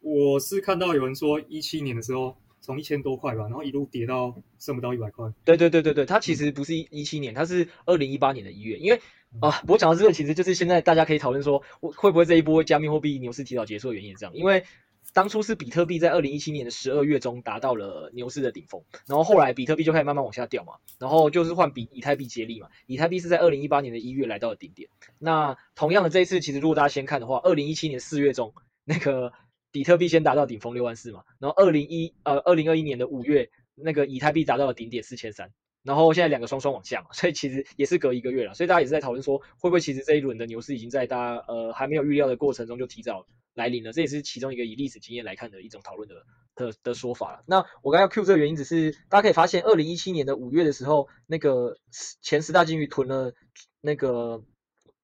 [0.00, 2.36] 我是看到有人说一七年的时候。
[2.66, 5.32] 从一千多块吧，然后一路跌到剩不到一百块。
[5.44, 8.76] 对对对对对，它其实不是一七年，它是二零一八年的一月。
[8.78, 9.00] 因为
[9.40, 14.34] 啊，我讲到这个，其实就是现在大家可以讨论说，会不会这一波加密货币牛市提早结束的原因是这样。
[14.34, 14.64] 因为
[15.12, 22.68] 当初是比特币在二零一七年的十二月中达到了牛市的顶峰，然后后来比特币就开始慢慢往下掉嘛，然后就是换比以太币接力嘛。
[22.86, 24.88] 以太币是在二零一八年的一月来到了顶点。
[25.20, 28.52] 那同样的这一次，其实如果大家先看的话，二零一七年四月中
[28.84, 29.32] 那个。
[29.76, 46.14] 比特币先达到顶峰六万四嘛，然后二零一呃二零二一年的五月，那个以太币达到了顶点四千三，然后现在两个双双往下嘛，所以其实也是隔一个月了，所以大家也是在讨论说，会不会其实这一轮的牛市已经在大家呃还没有预料的过程中就提早来临了，这也是其中一个以历史经验来看的一种讨论的
[46.54, 47.44] 的的说法了。
[47.46, 51.76] 那我刚要 Q 这个原因只是大家可以发现，二零一七年的五月的时候，那个
[52.22, 53.34] 前十大鲸鱼囤了
[53.82, 54.42] 那个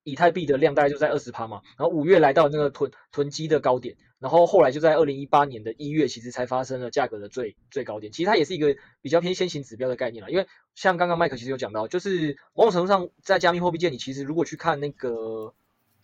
[0.04, 3.96] 以太币的量大概就在二十趴嘛，然后五月来到那个囤囤积的高点。
[4.18, 8.12] 然后后来就在二零一八年的一月，其实才发生了价格的最最高点。
[8.12, 15.54] 其实它也是一个比较偏先行指标的概念了，因为像刚刚麦克其实有讲到，就是某种程度上在加密货币界你，其实如果去看那个。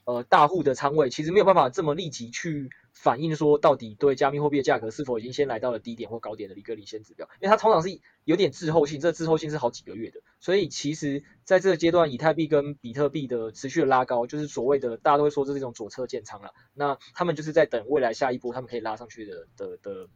[0.08, 20.08] 呃，大户的仓位其实没有办法这么立即去反映说，到底对加密货币的价格是否已经先来到了低点或高点的一个领先指标，因为它通常是有点滞后性，这滞后性是好几个月的，所以其实在这个阶段，以太币跟比特币的持续的拉高，就是所谓的大家都会说这是一种左侧建仓了，那他们就是在等未来下一波他们可以拉上去的的的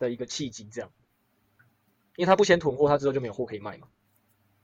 [0.00, 0.90] 的一个契机，这样，
[2.16, 3.86] 因为他不先囤货，他之后就没有货可以卖嘛，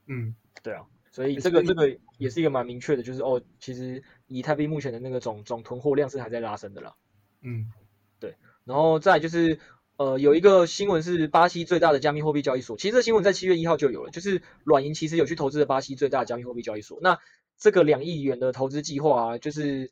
[0.06, 0.86] 嗯，对啊。
[1.16, 6.94] 所以这个这个也是一个蛮明确的，就是哦，其实以太币目前的那个总总囤货量是还在拉升的啦。
[7.40, 7.72] 嗯，
[8.20, 8.36] 对。
[8.66, 9.58] 然后再就是
[9.96, 16.98] 呃，有一个新闻是巴西最大的加密货币交易所，其实这新闻在七月一号就有了，就是软银其实有去投资的巴西最大的加密货币交易所。
[17.00, 17.18] 那
[17.56, 19.90] 这个两亿元的投资计划啊，就是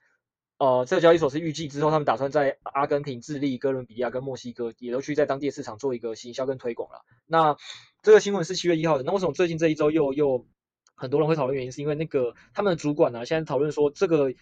[0.58, 7.00] 呃，这个交易所是预计之后他们打算在阿根廷、智利、哥伦比亚跟墨西哥也都去在当地的市场做一个行销跟推广了。
[7.26, 7.56] 那
[8.02, 10.46] 这个新闻是七月一号的，那为什么最近这一周又又？
[10.94, 14.32] 很多人会讨论原因，是因为那个他们的主管呢、现在讨论说这个，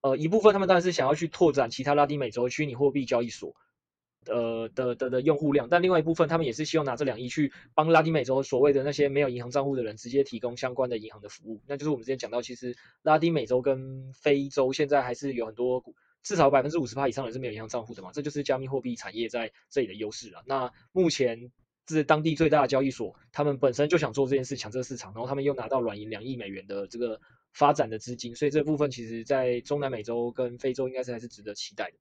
[0.00, 3.54] 呃，一部分他们当然是想要去拓展其他拉丁美洲虚拟货币交易所，
[4.26, 11.60] 呃的的的用户量，但另外一部分他们也是希望拿这两亿去帮拉丁美洲所谓的那些没有银行账户的人直接提供相关的银行的服务。
[11.66, 15.84] 那就是我们之前讲到，其实拉丁美洲跟非洲现在还是有很多
[16.22, 20.42] 至少百分之五十趴以上的人是没有银行账户的嘛，这就是加密货币产业在这里的优势了。
[20.46, 21.50] 那目前
[21.88, 27.20] 是当地最大的交易所，他们本身就想做这件事，抢这个市场，然后他们又拿到软银两亿美元的这个
[27.52, 31.96] 发展的资金，所以这部分其实在中南美洲跟非洲应该是还是值得期待的。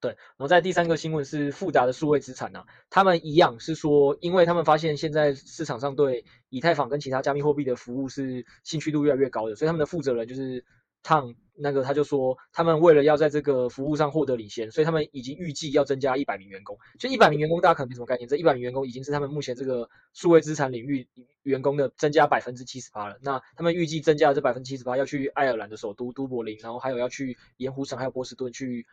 [0.00, 10.62] 对，然后在第三个新闻是富达的数位资产啊，他们一样是说，因为他们发现现在市场上对以太坊跟其他加密货币的服务是兴趣度越来越高的，所以他们的负责人就是
[11.04, 16.76] 汤那个他就说，他们为了要在这个服务上获得领先，所以他们已经预计要增加一百名员工。
[16.98, 21.06] 就一百名员工，大家可能没什么概念，这一百名员工已经是他们目前这个数位资产领域
[21.44, 23.18] 员工的增加百分之七十八了。
[23.22, 28.86] 那他们预计增加的这百分之七十八要去爱尔兰的首都都柏林，然后还有要去盐湖城还有波士顿去。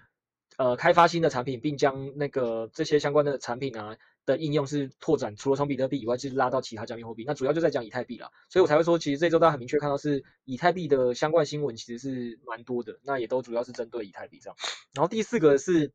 [0.57, 7.23] 呃，开发新的产品，并将那个这些相关的产品啊的应用是拓展，除了从比特币以外，就是拉到其他加密货币。
[7.25, 12.99] 那主要就在讲以太币啦，所以我才会说，其实这周大家很明确看到是以太币的相关新闻，其实是蛮多的。
[13.03, 14.55] 那也都主要是针对以太币这样。
[14.93, 15.91] 然后第四个是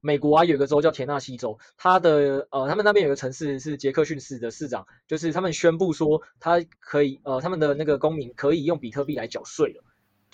[0.00, 9.84] 美国啊，有一个州叫田纳西州，它的呃，他们那边有个城市是杰克逊市的市长，就是他们宣布说，他可以呃，他们的那个公民可以用比特币来缴税了。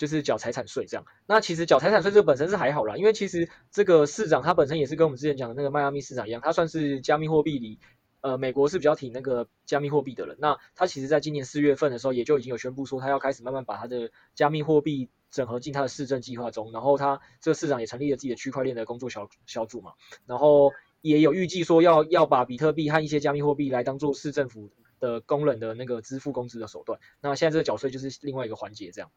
[0.01, 7.77] 就是缴财产税这样，那其实缴财产税这个本身是还好啦，因为其实这个市长他本身也是跟我们之前讲的那个迈阿密市长一样，他算是加密货币里，
[8.21, 10.37] 呃，美国是比较挺那个加密货币的人。
[10.39, 16.71] 那他其实在今年四月份的时候，也就已经有宣布说，他要开始慢慢把他的加密货币整合进他的市政计划中。
[16.71, 19.93] 然后他这个市长也成立了自己的区块链的工作小小组嘛，
[20.25, 20.71] 然后
[21.01, 26.99] 也有预计说要要把比特币和一些加密货币来当做市政府的工人的那个支付工资的手段。
[27.21, 29.11] 那现在这个缴税就是另外一个环节这样。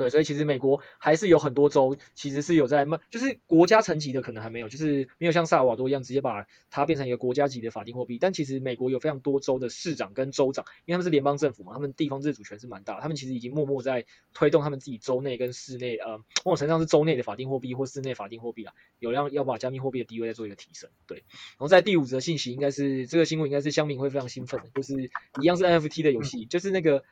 [0.00, 8.16] 对，所以其实美国还是有很多州，其实是有在慢，就是国家层级的可能还没有，就是没有像萨尔瓦多一样直接把它变成一个国家级的法定货币。
[8.18, 20.88] 但其实美国有非常多州的市长跟州长，因为他们是联邦政府嘛，他们地方自主权是蛮大，他们其实已经默默在推动他们自己州内跟市内，呃，某种程度上是州内的法定货币或市内法定货币啊，有让要把加密货币的地位再做一个提升。
[21.06, 25.10] 对，然后在第五则信息，应该是这个新闻应该是香民会非常兴奋的，就是
[25.42, 27.04] 一样是 NFT 的游戏，就是那个。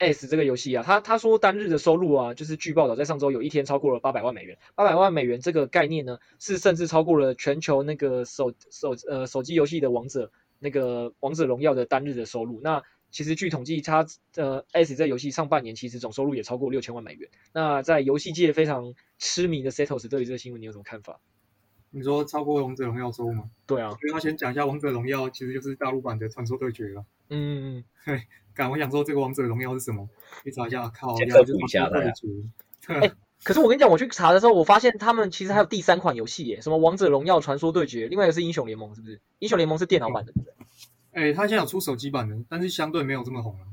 [0.00, 4.56] S 这个游戏啊，他他说单日的收入啊，就是据报道在上周有一天超过了八百万美元。
[4.74, 12.60] 八百万美元这个概念呢，是甚至超过了全球那个手手呃手机游戏的王者那个王者荣耀的单日的收入。
[12.62, 17.28] 那其实据统计，它呃 S 这个游戏上半年其实总收入也超过六千万美元。
[17.52, 21.20] 那在游戏界非常痴迷的 Setos 对于这个新闻你有什么看法？
[21.90, 23.50] 你说超过王者荣耀收入吗？
[23.66, 27.04] 对啊，所以他先讲一下王者荣耀其实就是大陆版的传说对决了。
[27.28, 28.22] 嗯嗯
[28.56, 28.70] 嗯，嘿。
[28.70, 30.08] 我想说这个王者荣耀是什么？
[30.44, 32.12] 去查一下，靠，先科普一下的。
[32.86, 39.20] 哎， 可是我跟你讲，我去查的时候，我发现他们其实还有第三款游戏耶，什么王者荣耀传说对决，另外一个是英雄联盟，是不是？
[39.38, 40.54] 英雄联盟是电脑版的，对不对？
[41.12, 43.66] 哎，他现在有出手机版的，但是相对没有这么红了。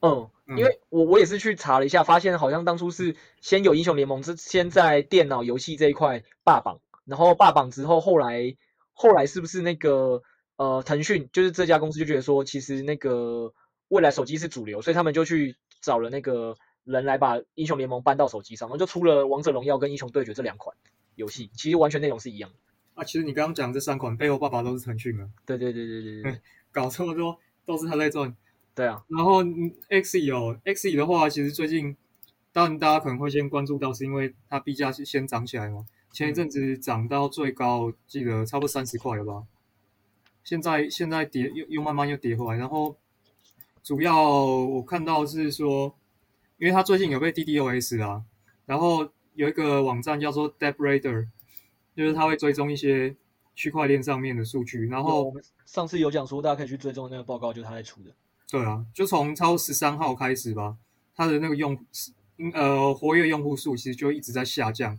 [0.00, 8.56] 嗯，嗯，因为我我也是去查了一下，发现好像当初是先有英雄联盟，是先在电脑游戏这一块霸榜，然后霸榜之后，后来
[8.92, 10.22] 后来是不是那个
[10.56, 13.52] 呃腾讯就是这家公司就觉得说，其实那个。
[13.90, 20.76] 未来手机是主流，所以他们就去找了那个人来把英雄联盟搬到手机上，然后就出了王者荣耀跟英雄对决这两款
[21.16, 22.56] 游戏，其实完全内容是一样的。
[22.94, 25.28] 啊，其实你刚刚讲这三款背后爸爸都是腾讯的。
[25.44, 27.36] 对对对对对对， 搞这么多
[27.66, 28.34] 都是他在赚。
[28.76, 31.96] 对啊，然后 Xe 哦，Xe 的话，其实最近
[32.52, 39.42] 当然大家可能会先关注到，是因为它币价是先涨起来嘛，前一阵子涨到最高，记得差不多三十块了吧？
[40.44, 42.96] 现在现在跌又又慢慢又跌回来，然后。
[43.82, 45.94] 主要我看到是说，
[46.58, 48.22] 因为他最近有被 DDoS 啊，
[48.66, 51.28] 然后有一个网站叫做 DebRader，
[51.96, 53.16] 就是他会追踪一些
[53.54, 54.86] 区块链上面的数据。
[54.86, 58.14] 然后我们上次有讲说，大家可以去追踪那个报告，就是他在出的。
[58.50, 60.76] 对啊，就从超十三号开始吧，
[61.14, 61.78] 他的那个用
[62.52, 64.98] 呃活跃用户数其实就一直在下降。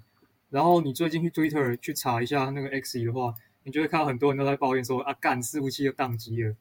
[0.49, 6.55] 然后你最近去 Twitter 去查一下那个 Xe 的话，你就会看到很多人都在抱怨说啊，干伺服器又宕机了。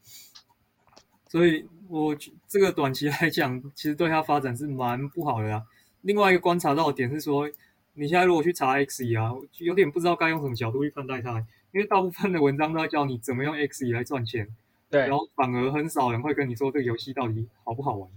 [1.29, 2.17] 所以，我
[2.47, 5.67] 这个短期来讲，其实对它发展是蛮不好的啦。
[6.03, 7.51] 另外一个观察到的点是说，
[7.95, 14.47] 你现在如果去查 Xe 啊，有点不知道该用什么角度去看待它，因为大部分的文章都在教你怎么用 Xe 来赚钱，
[14.89, 18.09] 对，然后反而很少人会跟你说这个游戏到底好不好玩。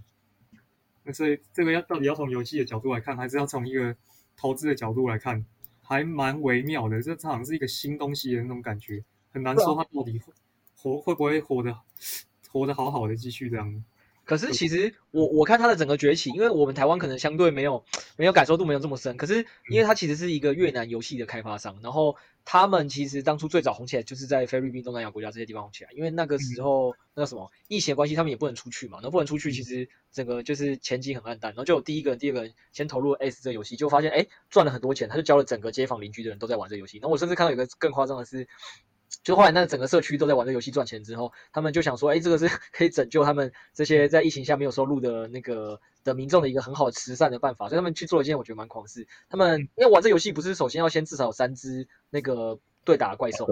[1.02, 3.96] 那所以这个要到底要从游戏的角度来看，还是要从一个
[4.36, 5.44] 投资的角度来看，
[5.82, 7.02] 还蛮微妙的。
[7.02, 9.02] 这好像是一个新东西的那种感觉，
[9.32, 10.20] 很难说它到底
[10.76, 11.76] 活会不会活的。
[12.60, 13.84] 活得好好的，继续这样。
[14.24, 17.84] 可是其实我我看它的整个崛起，因为我们台湾可能相对没有
[18.16, 38.48] 没有感受度没有这么深，可是因为它其实是一个越南游戏的开发商，然后他们其实当初最早红起来就是在菲律宾、东南亚国家这些地方红起来，因为那个时候那个什么疫情的关系，他们也不能出去嘛，然后不能出去，其实整个就是前景很暗淡，然后就有第一个人、第二个人先投入 S 这游戏，就发现哎赚了很多钱，他就教了整个街坊邻居的人都在玩这游戏，然后我甚至看到有个更夸张的是。
[39.22, 49.06] 就后来那整个社区都在玩这游戏赚钱之后，他们就想说，哎，这个是 可以拯救他们这些在疫情下没有收入的那个的民众的一个很好的慈善的办法，所以他们去做了一件我觉得蛮狂的事。
[49.28, 53.46] 他们因为玩这游戏不是首先要先至少有三只那个对打的怪兽，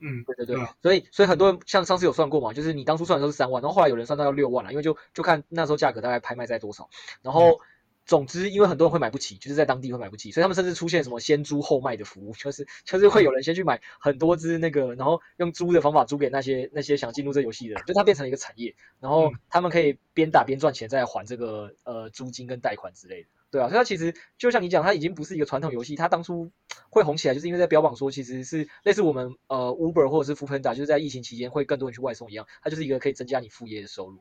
[0.00, 6.88] 嗯，对对对，所以所以很多人像上次有算过嘛，就是你当初算的时候是三万，然后后来有人算到要六万了，因为就就看那时候价格大概拍卖在多少，
[7.22, 7.60] 然后。
[8.04, 26.50] 总之，因为很多人会买不起，就是在当地会买不起，所以他们甚至出现什么先租后卖的服务，就是就是会有人先去买很多只那个，然后用租的方法租给那些那些想进入这游戏的人，就它变成了一个产业，然后他们可以边打边赚钱，再还这个呃租金跟贷款之类的，对啊，所以它其实就像你讲，它已经不是一个传统游戏，它当初
[26.90, 34.18] 会红起来，就是因为在标榜说其实是类似我们呃 Uber 或者是 Foodpanda，就是在疫情期间会更多人去外送一样，它就是一个可以增加你副业的收入，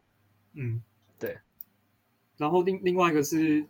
[0.54, 0.84] 嗯，
[1.18, 1.40] 对。
[2.42, 3.64] 然后另另外一个是，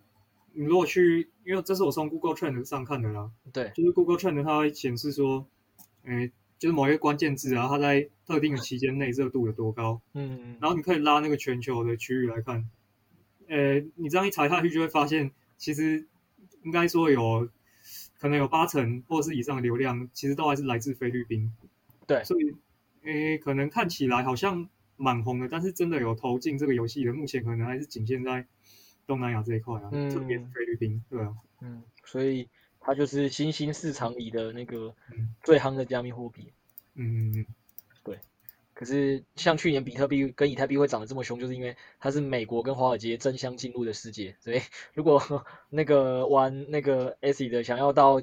[0.54, 5.46] 你如果去，因为这是我从 Google Trend 上看的啦，对，就是 Google Trend 它会显示说，
[6.06, 12.70] 诶，就是某一个关键字啊，它在特定的期间内热度有多高，嗯，然后你可以拉那个全球的区域来看，
[13.50, 16.08] 诶，你这样一查下去就会发现，其实
[16.64, 17.50] 应该说有
[18.20, 21.54] 可能有八成或者是以上的流量，其实都还是来自菲律宾，
[22.08, 22.56] 对，所以，
[23.04, 28.48] 诶，可能看起来好像蛮红的，但是真的有投进这个游戏的，目前可能还是仅限在。
[29.08, 32.50] 东南亚这一块啊，特别是菲律宾，对啊，嗯，所以
[32.80, 34.96] 它就是新兴市场里的那个
[35.44, 36.54] 最夯的加密货币，
[36.96, 37.46] 嗯嗯，
[38.04, 38.20] 对。
[38.74, 44.62] 可是像去年比特币跟以太币会涨得这么凶，就是因为它是美国跟华尔街争相进入的世界，所以
[44.96, 45.22] 如果
[45.70, 48.22] 那个玩那个 ASIC 的想要到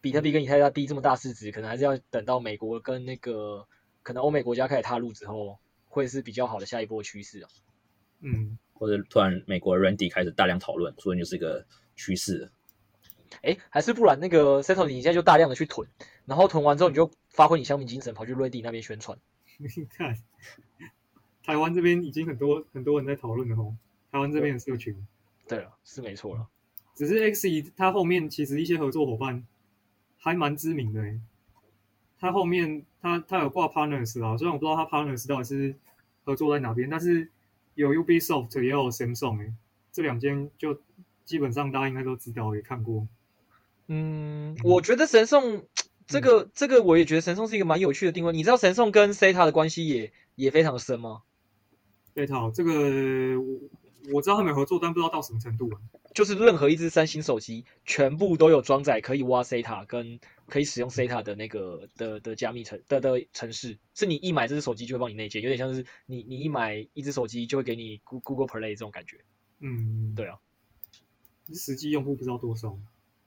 [0.00, 3.66] 比特币跟以太币这么大市值，可能还是要等到美国跟那个
[4.02, 5.58] 可能欧美国家开始踏入之后，
[5.88, 7.50] 会是比较好的下一波趋势啊，
[8.20, 8.56] 嗯。
[8.78, 11.66] 或者突然美国 Randy 开始大量讨论，所以就是一个
[11.96, 12.50] 趋势。
[13.42, 15.86] 哎，还是不然那个 Settle 你现在就大量的去囤，
[16.24, 19.18] 然后囤完之后你就发挥你乡民精神，跑去 Randy 那边宣传。
[19.58, 20.16] 你看，
[21.44, 23.76] 台湾这边已经很多很多人在讨论了哦，
[24.10, 24.96] 台湾这边的社群。
[25.46, 26.46] 对了，是没错了。
[26.94, 29.46] 只是 Xe 它后面其实一些合作伙伴
[30.16, 31.20] 还蛮知名的诶，
[32.18, 35.74] 它后面它它有挂 Partners 啊，虽然我不知道它 Partners 到底是
[36.24, 37.30] 合作在哪边，但是。
[37.78, 39.52] 有 Ubisoft 也有 Samsung 哎，
[39.92, 40.80] 这两间就
[41.24, 43.06] 基本上大家应该都知道，也看过。
[43.86, 45.64] 嗯，我觉得神送
[46.08, 48.32] 这个、嗯、这个我也觉得神送是一个蛮有趣的定位。
[48.32, 51.22] 你知道神送跟 Seta 的关系也也非常的深吗
[52.16, 52.72] ？Seta 这个
[53.40, 55.78] 我我知道他们有合作，但不知道到什么程度啊。
[56.12, 60.18] 就是任何一只三星手机，全部都有装载可以挖 Seta 跟
[60.48, 69.18] 可以使用 SATA 的那个的的加密城的的程式，是你一买这只手机就会帮你内建，有点像是你你一买一只手机就会给你 Google Play 这种感觉。
[69.60, 70.38] 嗯，对啊。
[71.54, 72.78] 实际用户不知道多少。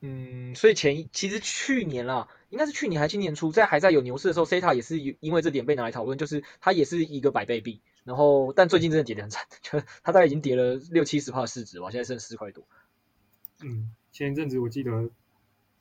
[0.01, 7.81] 嗯，所以前其实去年啦，应该是去年还是今年初，在还在有牛市的时候，SATA 也是因为这点被拿来讨论，就是它也是一个百倍币。
[8.03, 12.67] 然后，但最近真的跌得很惨，就它大概已经跌了六七十趴市值吧，现在剩四块多。
[13.63, 15.11] 嗯，前一阵子我记得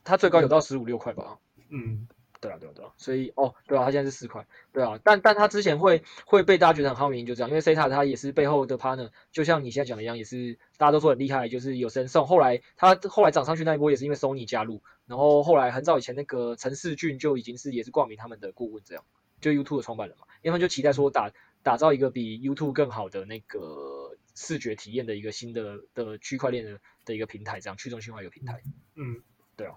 [0.04, 1.38] 它最高有到十五六块吧。
[1.68, 2.08] 嗯，
[2.40, 2.92] 对啊，对啊，对啊。
[2.96, 4.46] 所以，哦，对啊，它现在是四块。
[4.72, 12.26] 对啊，但但它之前会会被大家觉得很好，名就这样，因为 Zeta 它也是背后的 partner，就像你现在讲的一样，也是大家都说很厉害，就是有神送。
[12.26, 19.04] 后来它后来涨上去那一波也是因为 Sony 加入，然后后来很早以前那个陈世俊就已经是也是挂名他们的顾问这样，
[19.40, 21.30] 就 YouTube 的创办人嘛，因为他们就期待说打。
[21.62, 28.62] 打造一个比 YouTube 更好的那个视觉体验的一个新的的区块链的的一个平台，这样去中心化一个平台。
[28.94, 29.20] 嗯，
[29.56, 29.74] 对啊。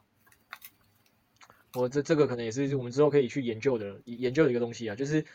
[1.73, 5.25] 我这这个可能也是我们之后可以去研究的研究的一个东西啊，就是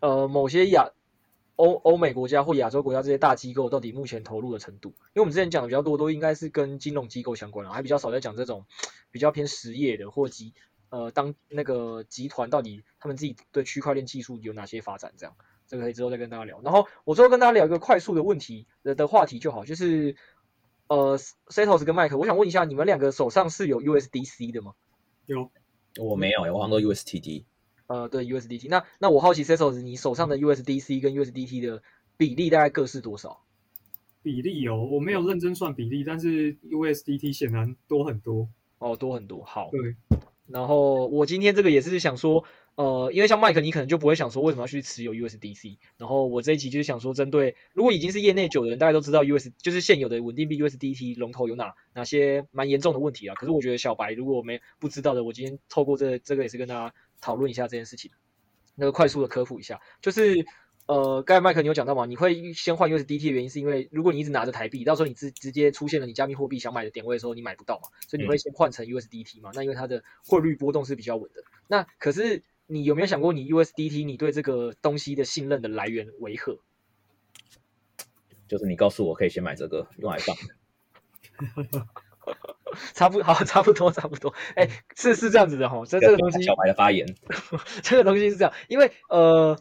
[0.00, 0.90] 呃某些亚
[1.56, 8.66] 欧欧美国家或亚洲国家这些大机构到底目前投入的程度，因为我们之前讲的比较多都应该是跟金融机构相关了，还比较少在讲这种
[9.10, 10.54] 比较偏实业的或集。
[10.88, 15.12] 呃，当那个集团到底他们自己对区块链技术有哪些发展？
[15.16, 15.34] 这样，
[15.66, 16.60] 这个可以之后再跟大家聊。
[16.62, 20.14] 然后我最后跟大家聊一个快速的问题的的话题就好，就是
[20.86, 21.18] 呃
[21.48, 24.74] ，Setos 跟 Mike，我想问一下，你们两个手上是有 USDC 的吗？
[25.26, 25.50] 有，
[25.98, 27.44] 我没有，我好像都 USDT。
[27.88, 28.68] 呃，对，USDT。
[28.68, 31.82] 那那我好奇，Setos，你手上的 USDC 跟 USDT 的
[32.16, 33.42] 比例大概各是多少？
[34.22, 38.48] 比例哦，我没有认真算比例，但是 USDT 显然多很多。
[38.78, 39.44] 哦，多很多。
[39.44, 39.70] 好。
[39.70, 39.94] 对。
[40.48, 42.44] 然后我今天这个也是想说，
[42.76, 45.78] 呃，因为像麦克，你可能就不会想说为什么要去持有 USDC。
[45.96, 53.34] 然后我这一期就是想说，针对如果已经是业内久的人，大家都知道 US 就是现有的稳定币 USDT 龙头有哪哪些蛮严重的问题啊。
[53.34, 58.10] 可是我觉得小白如果没不知道的，我今天透过这这个也是跟大家讨论一下这件事情，
[58.74, 60.46] 那个快速的科普一下，就是。
[60.88, 62.06] 呃，刚才麦克你有讲到嘛？
[62.06, 69.50] 你会先换 USDT 的原因是因为，如果你一直拿着台币，到时候你直直接出现了你加密货币想买的点位的时候，你买不到嘛，所以你会先换成 USDT 嘛？
[69.50, 71.42] 嗯、那因为它的汇率波动是比较稳的。
[71.66, 76.58] 那可是你有没有想过，你 USDT 你对这个东西的信任的来源为何？
[78.48, 80.36] 就是你告诉我可以先买这个用来放。
[82.94, 84.34] 差不好，差不多，差不多。
[84.54, 87.06] 哎，是是这样子的哈，这这个东西小白的发言，
[87.82, 89.58] 这个东西是这样，因为呃。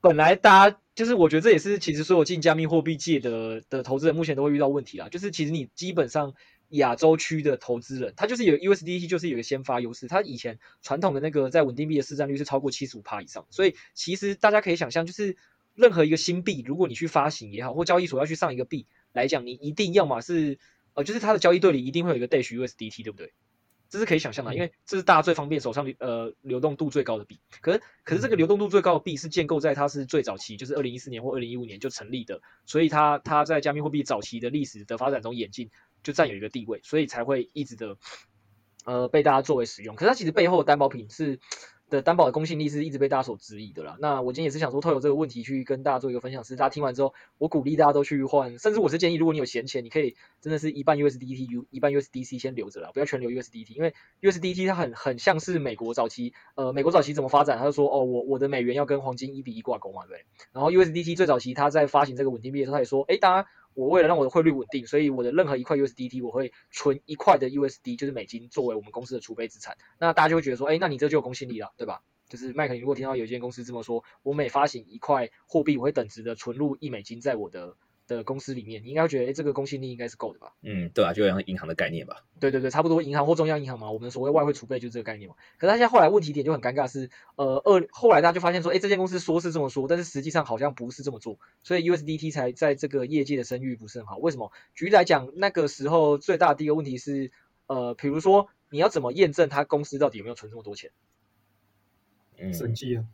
[0.00, 5.08] 本来大家就是，我觉得这也是其实所有进加密货币界的的投资人目前都会遇到问题啦。
[5.08, 6.34] 就是其实你基本上
[6.70, 15.36] 亚洲区的投资人，他就是有 USDT 就是有一个先发优势，他以前传统的那个在稳定币的市占率是超过七十五趴以上，所以其实大家可以想象，就是
[15.74, 20.58] 任何一个新币，如果你去发行也好，或交易所要去上一个币来讲，你一定要么是
[20.94, 23.32] 呃，就是它的交易对里一定会有一个 Dash USDT，对不对？
[23.88, 27.38] 这是可以想象的，因为这是大家最方便、手上呃流动度最高的币。
[27.60, 35.70] 可是，可是这个流动度最高的币是建构在它是最早期，就是二零一四年或二零一五年就成立的，所以它它在加密货币早期的历史的发展中演进，
[36.06, 37.96] 就占有一个地位，所以才会一直的
[38.84, 39.96] 呃被大家作为使用。
[39.96, 41.40] 可是它其实背后的担保品是。
[41.88, 43.96] 的担保的公信力是一直被大家所质疑的啦。
[44.00, 57.56] 那我今天也是想说，透过这个问题去跟大家做一个分享，是大家听完之后，我鼓励大家都去换，甚至我是建议，如果你有闲钱，你可以真的是一半 USDT，一半 USDC 先留着啦，不要全留 USDT，因为 USDT 它很很像是美国早期，呃，美国早期怎么发展？
[57.56, 60.24] 他就说，哦，我我的美元要跟黄金一比一挂钩嘛，对。
[60.50, 63.48] 然后 USDT 最早期它在发行这个稳定币的时候，他也说，哎，大家。
[63.76, 69.76] 我为了让我的汇率稳定，所以我的任何一块 USDT 我会存一块的 USD，就是美金作为我们公司的储备资产。
[70.00, 72.00] 那大家就会觉得说，哎，那你这就有公信力了，对吧？
[72.26, 77.76] 就是麦克，你如果听到有一间公司这么说，我每发行一块货币，我会等值的存入一美金在我的。
[78.06, 80.52] 的公司里面，你应该会觉得，哎，这个公信力应该是够的吧？
[80.62, 82.24] 嗯，对啊，就像银行的概念吧。
[82.38, 85.34] 对对对，差不多银行或中央银行嘛，我们所谓外汇储备就是这个概念嘛。
[85.58, 94.18] 可是他现在后来问题点就很尴尬是，呃，二后来大家就发现说，哎，这间公司说是这么说，但是实际上好像不是这么做，所以 USDT 才在这个业界的声誉不是很好。
[94.18, 94.52] 为什么？
[94.74, 97.32] 举例来讲，那个时候最大的第一个问题是，
[97.66, 100.90] 呃，比如说你要怎么验证他公司到底有没有存这么多钱？
[102.38, 103.04] 嗯，审计啊。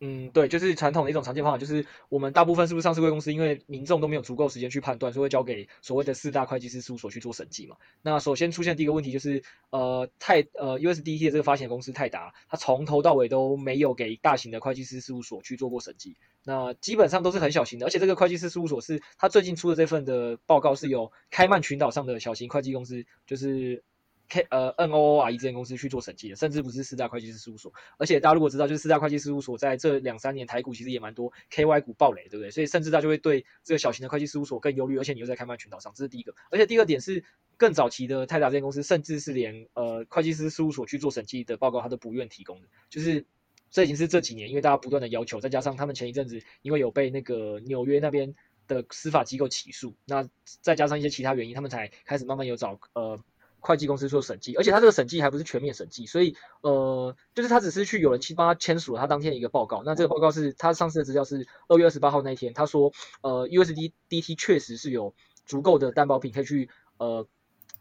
[0.00, 7.76] 嗯，对，就是传统的一种常见方法，就是我们大部分是不是上市贵公司，因为民众都没有足够时间去判断，所以会交给所谓的四大会计师事务所去做审计嘛。
[8.02, 23.82] 那首先出现第一个问题就是，呃，泰呃 USDT 的这个发行公司泰达，它从头到尾都没有给大型的会计师事务所去做过审计，那基本上都是很小型的，而且这个会计师事务所是他最近出的这份的报告是由开曼群岛上的小型会计公司，就是。
[24.28, 27.72] K 呃 NOORE 这间公司去做审计的，甚至不是四大会计师事务所。
[27.98, 32.50] 而且大家如果知道，就是四大会计事务所在这两三年台股其实也蛮多 KY 股暴雷，对不对？
[32.50, 34.98] 所以甚至大家就会对这个小型的会计事务所更忧虑。
[34.98, 36.34] 而且你又在开曼群岛上，这是第一个。
[36.50, 37.22] 而且第二点是，
[37.56, 42.68] 更早期的泰达这间公司，甚至是连呃会计师事务所去做审计的报告，他都不愿提供的。
[42.90, 43.24] 就是
[43.70, 48.34] 这已经是这几年，因为大家不断的要求，再加上他们前一阵子因为有被那个纽约那边
[48.66, 50.28] 的司法机构起诉，那
[50.62, 53.20] 再加上一些其他原因，他们才开始慢慢有找呃。
[53.66, 59.82] 会计公司做审计，而且他这个审计还不是全面审计，所以呃，就是他只是去有人去帮他签署了他当天的一个报告。
[59.84, 62.92] 那这个报告是他上市的资料是二月二十八号那一天，他说
[63.22, 65.14] 呃，USD DT 确实是有
[65.44, 67.26] 足够的担保品可以去呃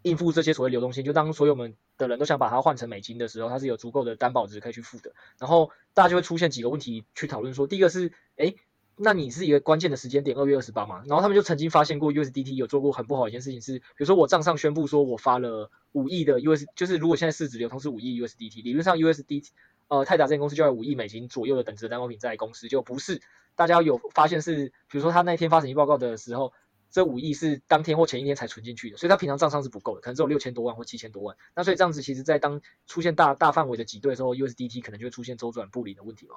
[0.01, 5.13] 应付这些所谓流动性，就当所有我们的人都想把它换成美金的时候，它是有足够的担保值可以去付的。
[5.37, 8.55] 然后大家就会出现几个问题去讨论说，第一个是诶。
[8.97, 19.49] 那你是一个关键的时间点，二月二十八嘛，然后他们就曾经发现过 USDT 有做过很不好的一件事情是，比如说我账上宣布说我发了五亿的 US，就是如果现在市值流通是五亿 USDT，理论上 USDT
[19.89, 23.21] 呃泰达这间公司就要五亿美金左右的等值的担保品在公司，就不是
[23.55, 26.53] 大家有发现是，比如说他那天发审计报告的时候，
[26.89, 36.35] 这五亿是当天或前一天才存进去的，所以他平常账上是不够的，可能只有六千多万或七千多万，那所以这样子其实在当出现大大范围的挤兑的时候，USDT 可能就会出现周转不灵的问题嘛。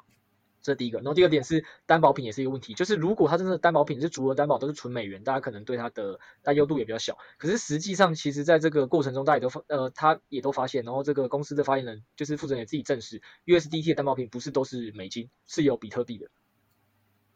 [0.69, 7.17] 这第一个，然后第二点是担保品也是一个问题，就是如果它真的担保品是足额担保，都是纯美元，大家可能对它的担忧度也比较小。
[7.39, 16.29] 可是实际上，其实在这个过程中，大家也都发呃，他也都发现，然后这个公司的发言人就是负责人也自己证实，USDT 的担保品不是都是美金，是有比特币的。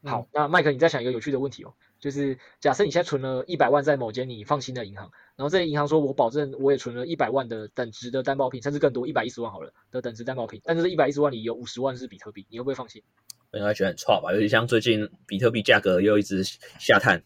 [0.05, 13.05] 好，那麦克，你再想一个有趣的问题哦，就是假设你现在存了一百万在某间你放心的银行，然后这个银行说我保证我也存了一百万的等值的担保品，甚至更多一百一十万好了的等值担保品，但是这一百一十万里有五十万是比特币，你会不会放心？
[13.59, 17.22] 应该觉得很差吧，尤其像最近比特币价格又一直下探。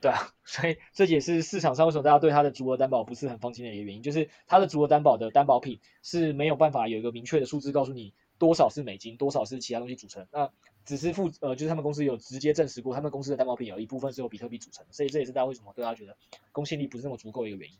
[0.00, 10.26] 对啊， 所以这也是市场上为什么大家对它的足额担保不是很放心的一个原因，就是它的足额担保的担保品是没有办法有一个明确的数字告诉你多少是美金，多少是其他东西组成。
[10.32, 10.50] 那
[10.84, 16.16] 只是负呃，就是他们公司有直接证实过，他们公司的担保品有一部分是由比特币组成的，所以这也是大家为什么对他觉得
[16.50, 17.78] 公信力不是那么足够的一个原因。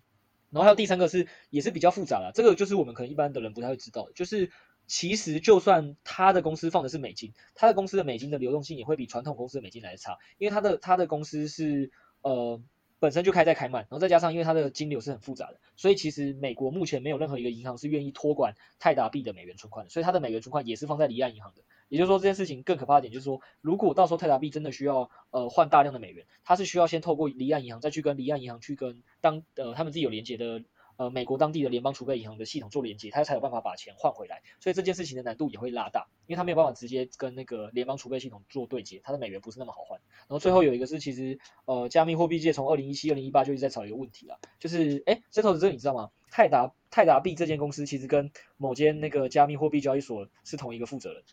[0.51, 4.53] 然后还有第三个是也是比较复杂的，这个就是我们可能一般的人不太会知道，就是
[4.87, 11.91] 其实就算他的公司放的是美金，他的公司的美金的流动性也会比传统公司的美金来的差，因为他的他的公司是
[12.22, 12.62] 呃。
[13.03, 21.62] 本身就开在开曼，然后再加上因为它的金流是很复杂的，所以其实美国目前没有任何一个银行是愿意托管泰达币的美元存款的，所以它的美元存款也是放在离岸银行的。
[21.89, 30.62] 也就是说，这件事情更可怕的点就是说，如果到时候泰达币真的需要呃换大量的美元，它是需要先透过离岸银行再去跟离岸银行去跟当呃他们自己有连接的。
[31.03, 39.99] 呃，美国当地的联邦储备银行的系统做连接，它才有办法把钱换回来，所以这件事情的难度也会拉大，因为它没有办法直接跟那个联邦储备系统做对接，它的美元不是那么好换。
[40.21, 46.11] 然后最后有一个是，其实呃，加密货币界从二零一七、二零一八就一直在吵一个问题啊，就是哎这个你知道吗？
[46.31, 51.25] 泰达泰达币这间公司其实跟某间那个加密货币交易所是同一个负责人。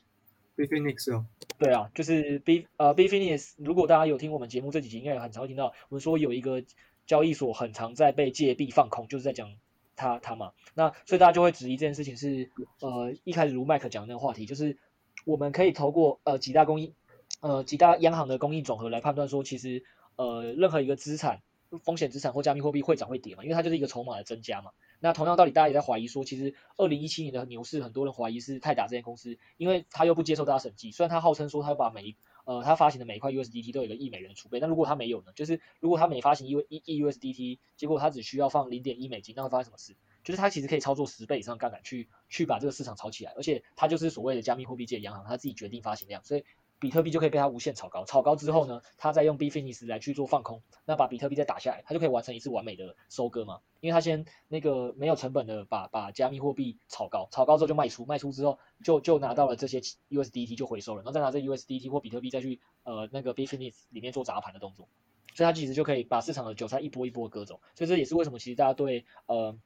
[0.58, 1.28] Bitfinex 哦。
[1.60, 6.64] 对啊，就是 B 呃 Bitfinex，如果大家有听我们节目这几集，应该也很常会听到我们说有一个。
[7.10, 9.56] 交易所很常在被借币放空，就是在讲
[9.96, 10.52] 他他嘛。
[10.76, 12.52] 那所以大家就会质疑这件事情是
[12.82, 14.78] 呃一开始如麦克讲的那个话题，就是
[15.26, 16.94] 我们可以透过呃几大供应
[17.42, 19.84] 呃几大央行的供应总和来判断说，其实
[20.18, 21.42] 呃任何一个资产
[21.84, 24.70] 风险资产或加密货币会涨会跌嘛，因为它就是一个筹码的增加嘛。
[25.00, 32.16] 那同样道理，大家也在怀疑说，其实二零一七年的牛市，很多人怀疑是泰达这间公司，因为他又不接受大家审计，虽然他号称说他把每一
[32.50, 35.32] 呃，他发行的每一块 USDT 都有一个亿美元的储备，那如果他没有呢？
[35.36, 39.96] 就是如果他每发行一一亿 USDT，结果他只需要放零点一美金，那会发生什么事？
[40.24, 46.44] 就是他其实可以操作十倍以上杠杆去去把这个市场炒起来，而且他就是所谓的加密货币界的央行，他自己决定发行量，所以。
[46.80, 53.60] 比特币就可以被它无限炒高，炒高之后呢，它再用 Bitfinex 来去做放空，那把比特币再打下来，它就可以完成一次完美的收割嘛。
[53.82, 64.88] 因为它先那个没有成本的把把加密货币炒高，炒高之后就卖出，卖出之后就就拿到了这些 USDT 就回收了，然后再拿这 USDT 或比特币再去呃那个 Bitfinex 里面做砸盘的动作，
[65.36, 67.62] 所以它其实就可以把市场的韭菜一波一波割走。
[67.76, 69.58] 所以这也是为什么其实大家对呃。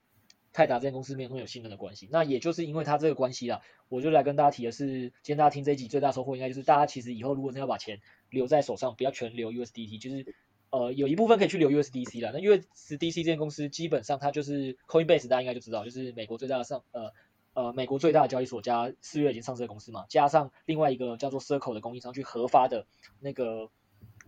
[0.54, 8.00] 泰达这间公司没有那么有信任的关系，那也就是因为它这个关系啦，我就来跟大家提的是，今天大家听这一集最大收获应该就是大家其实以后如果真要把钱
[8.30, 10.36] 留在手上，不要全留 USDT，就是
[10.70, 12.32] 呃有一部分可以去留 USDC 啦。
[12.34, 17.12] 那 USDC 这间公司基本上它就是 Coinbase，大家应该就知道，就是美国最大的上呃
[17.54, 22.86] 呃美国最大的交易所加四月已经上市的公司嘛，加上另外一个叫做 Circle 的供应商去核发的
[23.20, 23.70] 那个。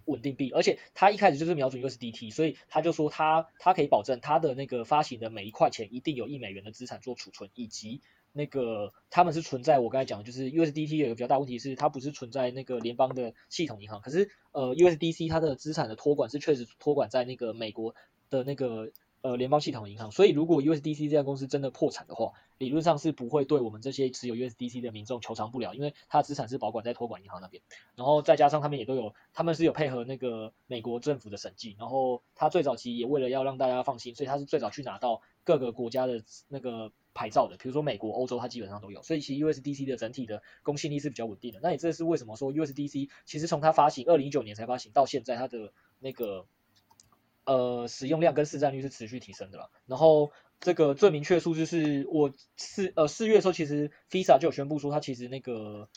[0.05, 8.01] 稳定币，而且他一开始就是瞄准 USDT，所以他就说他他可以保证他的那个发行的每一块钱一定有一美元的资产做储存，以及
[8.31, 17.95] 那个他们是存在我刚才讲的，就是 USDT 有一个比较大问题是它不是存在那个联邦的系统银行，可是呃 USDC 它的资产的托管是确实托管在那个美国
[18.29, 18.91] 的那个。
[19.25, 27.63] 呃，联邦系统银行，所以如果 USDC 这家公司真的破产的话，理论上是不会对我们这些持有 USDC 的民众求偿不了，因为它的资产是保管在托管银行那边。
[27.95, 31.75] 然后再加上他们也都有，他们是有配合那个美国政府的审计。
[31.79, 39.01] 然后他最早期也为了要让大家放心，所以他是最早去拿到各个国家的那个牌照的，比如说美国、欧洲，它基本上都有。
[39.01, 41.59] 所以其实 USDC 的整体的公信力是比较稳定的。
[41.63, 46.45] 那也这是为什么说 USDC 其实从它发行，二零一九年才发行到现在，它的那个。
[47.45, 49.69] 呃，使用量跟市占率是持续提升的啦。
[49.85, 55.89] 然后这个最明确数字是我四呃四月的时候，其实 Visa 就有宣布说，它其实那个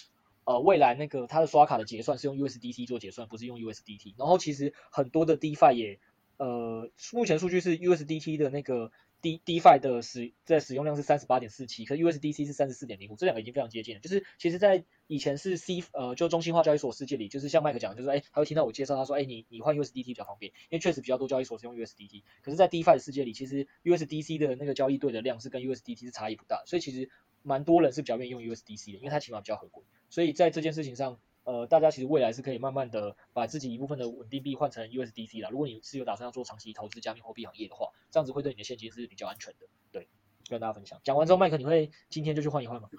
[0.45, 4.15] 呃未来那个它的刷卡的结算是用 USDT 做结算，不是用 USDT。
[4.19, 6.01] 然后其实很多的 DeFi 也
[6.37, 8.93] 呃目前数据是 USDT 的那个。
[9.21, 14.01] D DFI 的使在使用量是三十八点四七，可 USDC 是三十四点零五，这两个已经非常接近了。
[14.01, 22.23] 就是其实，在以前是 C 呃，就中心化交易所世界里，就是像麦克讲，就是哎，他会听到我介绍，他说，哎，你你换 USDT 比较方便，因为确实比较多交易所是用 USDT。
[22.43, 27.11] 可是，在 DFI 的世界里，其实 USDC 的那个交易对的量是跟 USDT 是差异不大，所以其实
[27.43, 29.83] 蛮多人是比较愿意用 USDC 的，因为它起码比较合规。
[30.11, 31.19] 所以在这件事情上。
[31.49, 35.49] 呃，大家其实未来是可以慢慢的把自己一部分的稳定币换成 USDC 啦。
[35.49, 39.67] 如果你是有打算要做长期投资加密货币行业的话，这样子会对你的现金是比较安全的。
[39.91, 40.07] 对，
[40.51, 41.01] 跟大家分享。
[41.03, 42.91] 讲完之后，麦克，你会今天就去换一换吗？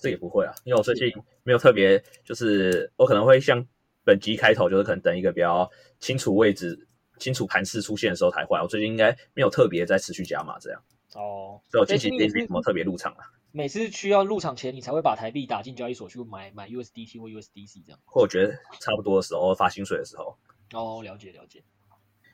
[0.00, 1.12] 这也不会啊，因为我最近
[1.44, 3.64] 没有特别，就是我可能会像
[4.02, 6.88] 本集开头，就是可能等一个比较清楚位置、
[7.20, 8.60] 清楚盘势出现的时候才换。
[8.60, 10.82] 我最近应该没有特别在持续加码这样。
[11.14, 13.30] 哦，所以我近期也没什么特别入场啊。
[13.52, 18.00] 每次需要入场前，你才会把台币打进交易所去买买 USDT 或 USDC 这样。
[18.04, 20.36] 或我觉得差不多的时候，发薪水的时候。
[20.72, 21.62] 哦，了解了解。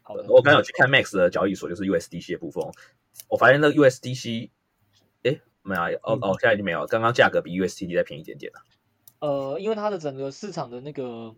[0.03, 2.65] 好的，我刚有去看 Max 的交易所，就是 USDC 的部分。
[3.29, 4.51] 我发现那个 USDC，
[5.25, 6.87] 哎，没有，哦哦，现在已经没有。
[6.87, 8.63] 刚刚价格比 USDT 再便宜一点点了。
[9.19, 11.35] 呃，因为它的整个市场的那个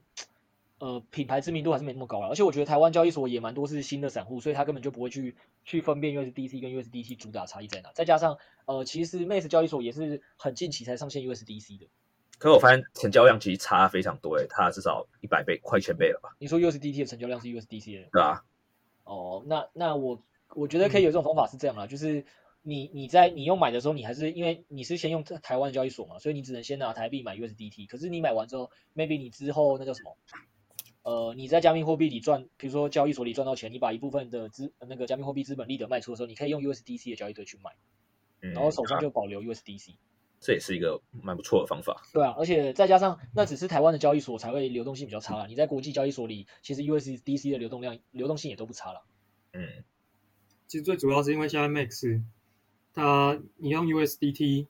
[0.80, 2.26] 呃品牌知名度还是没那么高了。
[2.28, 7.92] 而且我觉得台湾交易所也蛮多是新的散户，所以他根本就不会去去分辨 USDC 跟 USDT 主打差异在哪。
[7.94, 11.86] 再加上呃，其实 Max 交易所也是很近期才上线 USDC 的。
[12.38, 16.30] 可是我发现成交量其实差非常多诶，它至少一百倍，快一千倍了吧？
[16.38, 18.08] 你说 USDT 的成交量是 USDC 的？
[18.10, 18.42] 对啊。
[19.04, 20.22] 哦，那那我
[20.54, 22.24] 我觉得可以有这种方法是这样啦，嗯、就是
[22.62, 27.86] 你你在你用买的时候，你还是因为你是先用台湾交易所嘛，所以你只能先拿台币买 USDT。
[27.86, 30.16] 可是你买完之后，maybe 你之后那叫什么？
[31.10, 37.72] 呃，你在加密货币里赚，比如说交易所里赚到钱，你把一部分的资那个加密货币资本利得卖出的时候，你可以用 USDC 的交易对去买，
[38.52, 39.92] 然后手上就保留 USDC。
[39.92, 39.98] 嗯
[40.42, 42.00] 这也是一个蛮不错的方法。
[42.14, 45.46] 对啊，而且再加上那只是台湾的交易所才会流动性比较差啦。
[45.46, 49.04] 你在国际交易所里，其实 USDC 的流动量、流动性也都不差了。
[49.52, 49.84] 嗯，
[50.66, 52.22] 其实最主要是因为现在 Max
[52.94, 54.68] 它你用 USDT，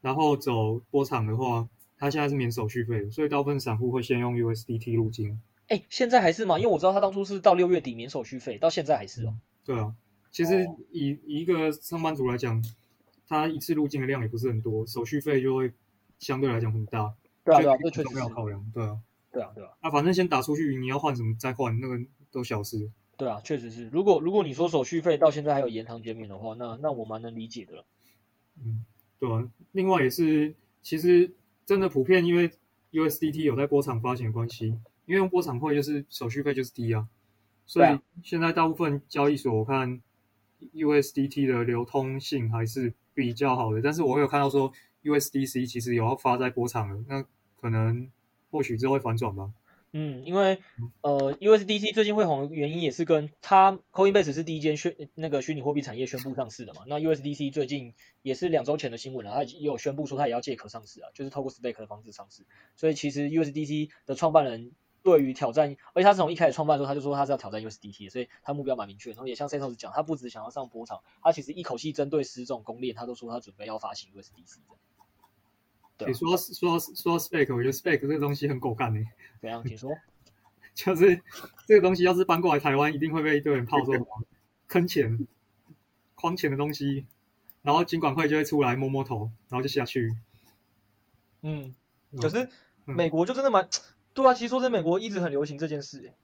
[0.00, 5.40] 然后走波场的话，它现在是免手续费的，所以大部分散户会先用 USDT 入金。
[5.68, 6.58] 哎，现在还是吗？
[6.58, 9.34] 因为我知道他当初是到六月底免手续费，到现在还是哦。
[9.64, 9.94] 对啊，
[10.30, 12.62] 其实以、哦、以一个上班族来讲。
[13.28, 15.72] 他一次入境的量也不是很多，手续费就会
[16.18, 17.14] 相对来讲很大。
[17.44, 18.62] 对啊，对啊，这确实要考量。
[18.74, 18.98] 对啊，
[19.32, 19.70] 对啊，对啊。
[19.80, 21.98] 啊，反正先打出去，你要换什么再换，那个
[22.30, 22.90] 都小事。
[23.16, 23.88] 对啊，确实是。
[23.88, 27.86] 如果如果你说手续费到现在还有延长减免的话，那那我蛮能理解的了。
[28.62, 28.84] 嗯，
[29.18, 29.48] 对啊。
[29.70, 31.32] 另外也是，其实
[31.64, 32.50] 真的普遍，因为
[32.90, 34.76] USDT 有在波场发行的关系，
[35.12, 37.06] 因为用波场汇就是手续费就是低啊，
[37.66, 40.00] 所以现在大部分交易所我看
[40.74, 42.94] USDT 的流通性还是。
[43.14, 47.22] 比较好的，但是我有看到说 USDC 其实有要发在波场了，那
[47.60, 48.10] 可能
[48.50, 49.52] 或许之后会反转吧。
[49.92, 50.62] 嗯，因为
[51.02, 57.92] 呃 USDC 最近会红的原因也是跟它 Coinbase 是第一间宣那个虚拟货币产业宣布上市的嘛，那 USDC 最近
[58.22, 62.46] 也是两周前的新闻了，它也有宣布说它也要借壳上市啊，就是透过 Stake 的方式上市，
[62.76, 64.72] 所以其实 USDC 的创办人。
[65.02, 69.10] 对于挑战，而且他从一开始创办的时候，他就说他是要挑战 USDT，所以他目标蛮明确。
[69.10, 74.76] 然后也像 Setos 讲，他不只想要上波场，他其实一口气针对十种公链，他都说他准备要发行 USDC 的。
[75.98, 79.06] 对、啊，说到说到说到 Spec，我觉得 Spec 这个东西很狗干诶。
[79.40, 79.62] 怎样？
[79.66, 79.90] 请说。
[80.74, 81.20] 就是
[81.66, 83.94] 这个东西要是搬过来台湾，一定会被一堆人炮 说
[84.68, 85.26] 坑钱、
[86.14, 87.06] 框钱的东西，
[87.60, 90.16] 然后金管会就会出来摸摸头，然后就下去。
[91.42, 91.74] 嗯，
[92.18, 92.48] 可是
[92.84, 93.68] 美国就真的蛮。
[94.14, 96.14] 对啊，其实说在美国一直很流行这件事，哎，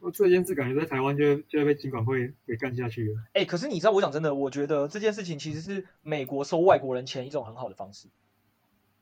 [0.00, 3.22] 我这件事感觉在台湾就就要被金管会给干下去了。
[3.32, 8.08] 哎，可是你知道，我讲真的，我觉得这件事情其实是美国收外国人钱一种很好的方式。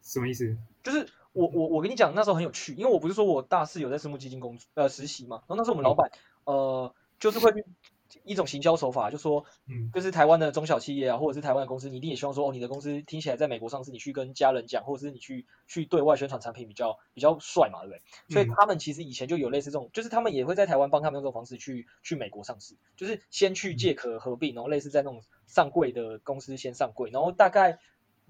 [0.02, 0.56] 什么意思？
[0.82, 6.10] 就是我我我跟你讲，那时候很有趣，因为我不是说我大四有在私募基金工作呃实习嘛，然后那时候我们老板、
[6.44, 7.64] 嗯、呃就是会。
[8.24, 18.02] 一种行销手法，就说，嗯，就是台湾的中小企业啊，或者是台湾的公司，你一定也希望说，哦，你的公司听起来在美国上市，你去跟家人讲，或者是你去去对外宣传产品比较比较帅嘛，对不对？
[18.34, 27.78] 所以他们其实以前就有类似这种，就是他们也会在台湾帮他们用这种方式去去美国上市，就是先去借壳合并，然后类似在那种上柜的公司先上柜，然后大概。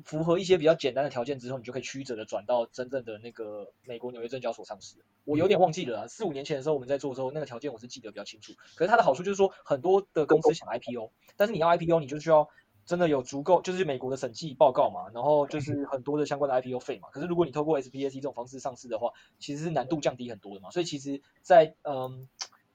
[0.05, 4.97] 符合一些比较简单的条件之后，你就可以曲折的转到真正的那个美国纽约证交所上市。
[5.25, 8.53] 我有点忘记了啊，四五年前的时候我们在做的时候，那个条件我是记得比较清楚。
[8.75, 12.49] 可是它的好处就是说，很多的公司想 IPO，但是你要 IPO，你就需要
[12.85, 17.09] 真的有足够，就是美国的审计报告嘛，然后就是很多的相关的 IPO 费嘛。
[17.11, 20.71] 可是如果你透过 SPAC 这种方式上市的话，其实是难度降低很多的嘛。
[20.71, 22.29] 所以其实在，在嗯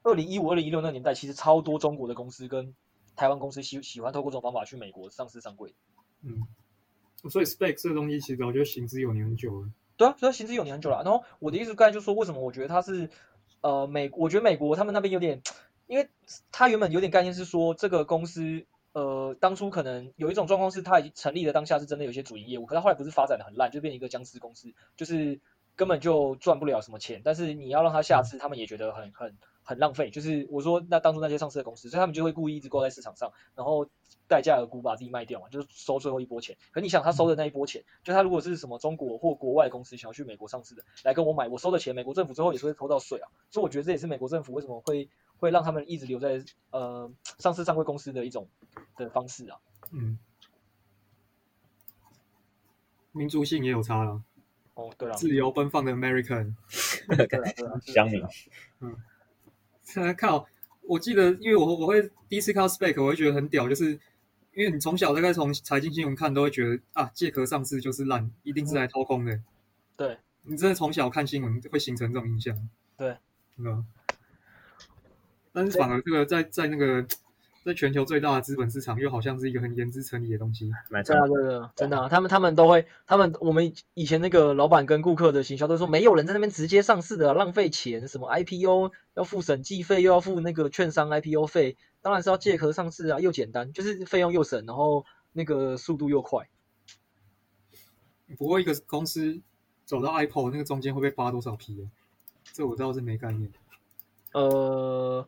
[0.03, 2.75] 二零一五、二零一六那个年代，其实超多中国的公司跟
[3.15, 5.75] 台湾公司喜喜欢透过这种方法去美国上市上柜。
[6.23, 6.47] 嗯。
[7.29, 9.69] 所以 SPAC 这个东西其实我觉得行之有年很久了。
[9.97, 11.03] 对啊，所以行之有年很久了。
[11.03, 13.09] 然后我的意思刚才就说，为什么我觉得它是
[13.61, 15.41] 呃美，我觉得美国他们那边有点，
[15.87, 16.09] 因为
[16.51, 25.39] 他原本有点概念是说这个公司呃当初可能有一种状况是它已经成立的当下是真的有些主营业务，可是后来不是发展的很烂，就变成一个僵尸公司，就是
[25.75, 27.21] 根本就赚不了什么钱。
[27.23, 29.37] 但是你要让他下次，他们也觉得很很。
[29.63, 33.87] 很浪费，就是我说那当初那些上市的公司，所以他们就会故意一直挂在市场上，然后
[34.27, 36.57] 待价而沽把自己卖掉嘛，就是收最后一波钱。
[36.71, 43.29] 可你想他收的那一波钱，就他如果是什么中国或国外公司想要去美国上市的，来跟我买，我收的钱，美国政府最后也是会偷到税啊。
[43.49, 48.47] 所以我觉得这也是美国政府为什么会会让他们一直留在呃上市上柜公司的一种
[48.97, 49.59] 的方式啊。
[49.91, 50.17] 嗯，
[53.11, 54.23] 民族性也有差了。
[54.73, 56.55] 哦，对了，自由奔放的 American，
[57.07, 58.23] 对啊，对啊，乡民，
[58.79, 58.95] 嗯。
[60.17, 60.47] 靠！
[60.83, 63.91] 我记得，因为我我会第一次看到 spec，我会觉得很屌，就是
[64.53, 69.33] 因为你从小大概从财经新闻看，都会觉得啊，借壳上市就是烂，一定是来掏空的。
[69.33, 69.43] 嗯、
[69.95, 72.69] 对，你真的从小看新闻会形成这种印象。
[72.97, 73.15] 对，
[73.57, 73.85] 嗯。
[75.53, 77.05] 但是反而这个在在那个
[77.63, 80.71] 在全球最大的资本市场，又好像是一个很言之成理的东西。
[80.89, 96.47] 对啊，对的，真的、啊，他们他们都会，他们我们以前那个老板跟顾客的行销都说，没有人在那边直接上市的、啊，浪费钱，什么 IPO 要付审计费，又要付那个券商 IPO 费，当然是要借壳上市啊，又简单，就是费用又省，然后那个速度又快。
[98.39, 99.39] 不过一个公司
[99.85, 101.85] 走到 IPO 那个中间会被发多少批啊？
[102.53, 103.51] 这我倒是没概念。
[104.33, 105.27] 呃。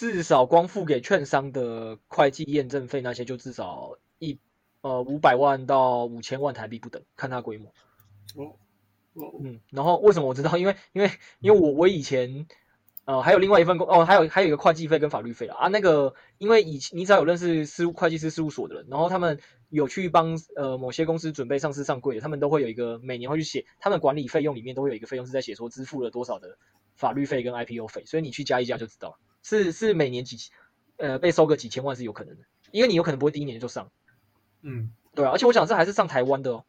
[0.00, 4.38] 至少光付给券商的会计验证费那些，就至少一
[4.80, 7.68] 呃五百万到五千万台币不等，看它规模。
[8.34, 8.56] 哦
[9.12, 10.56] 哦，嗯，然后为什么我知道？
[10.56, 12.46] 因为 因为因为我我以前
[13.04, 15.68] 呃还有另外一份工哦，还有还有一个会计费跟法律费啦啊。
[15.68, 19.38] 那个因为以前你只要有认识事务会计师事务所的人，然后他们
[19.68, 26.56] 有去帮呃某些公司准备上市上柜的，他们都会有一个每年会去写，他们管理费用里面都会有一个费用是在写说支付了多少的
[26.94, 29.18] 法律费跟 IPO 费，所以你去加一加就知道了。
[29.42, 30.36] 是是每年几
[30.96, 33.90] 呃被收个几千万是有可能的，因为你有可能不会第一年就上，
[34.62, 36.64] 嗯，对啊，而且我想这还是上台湾的哦。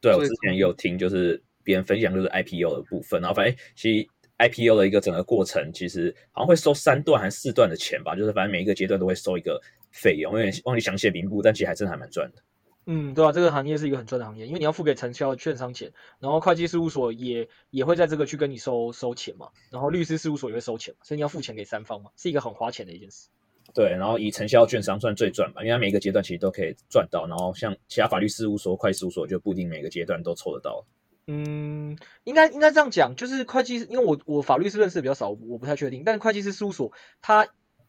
[0.00, 12.42] 对，我之前有听就是别人分享就是 IPO 的部分，然后反正其实 IPO 的一个整个过程其实好像会收三段还是四段的钱吧，就是反正每一个阶段都会收一个费用，有点忘记详细的名目，但其实还真的还蛮赚的。
[12.90, 23.28] 嗯，对啊，这个行业是一个很赚的行业，因为你要付给承销券商钱，然后会计事务所也也会在这个去跟你收收钱嘛，然后律师事务所也会收钱嘛，所以你要付钱给三方嘛，是一个很花钱的一件事。
[23.74, 30.86] 对，然后以承销券商算最赚嘛，因为它每一个阶段其实都可以赚到，然后像其他法律事务所、会计事务所就不一定每个阶段都抽得到。
[31.26, 37.48] 嗯，应该应该这样讲，就是会计，因为我我法律是认识的比较少，我不太确定，但是会计师事务所它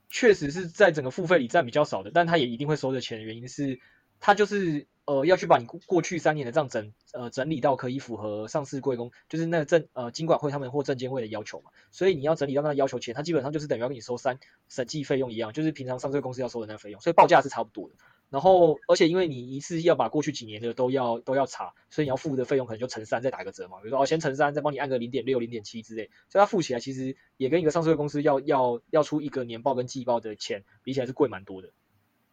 [0.09, 3.79] 确实是在整个付费里占比较少的，但它也一定会收的钱，原因是
[4.19, 4.87] 它就是。
[5.05, 17.95] 呃，要去把你过去三年的账整呃整理到可以符合上市贵公，就是那个证呃金管会他们或证监会的要求嘛，所以你要整理到那要求前，他基本上就是等于要跟你收三审计费用一样，就是平常上市公司要收的那个费用，所以报价是差不多的。
[18.29, 31.71] 然后而且因为你一次要把过去几年的都要都要查，所以你要付的费用可能就乘三再打个折嘛，比如说哦先乘三再帮你按个零点六零点七之类，所以它付起来其实也跟一个上市公司要要要出一个年报跟季报的钱比起来是贵蛮多的，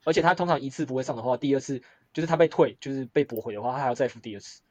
[0.06, 1.82] 而且他通常一次不会上的话，第二次。
[2.12, 4.62] 就是他被退，就是被驳回的话，他还要再付第二次。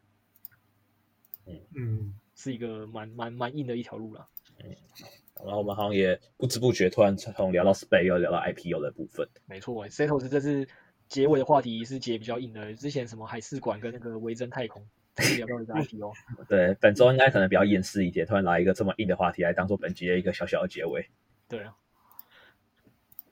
[1.45, 4.27] 嗯嗯，是一个蛮蛮蛮硬的一条路了。
[4.63, 4.75] 嗯，
[5.45, 9.29] 然后我们好像也不知不觉突然从聊到 SPAC 又聊到 IPO 的部分。
[9.45, 10.67] 没错，Setos 这次
[11.07, 14.83] 结尾的话题是结比较硬的，之前什么海事馆跟那个微珍太空，
[15.37, 16.13] 聊到一个 IPO。
[16.49, 21.07] 对，本周应该可能比较厌世一点，突然来一个这么硬的话题来当做本集的一个小小的结尾。
[21.47, 21.75] 对啊。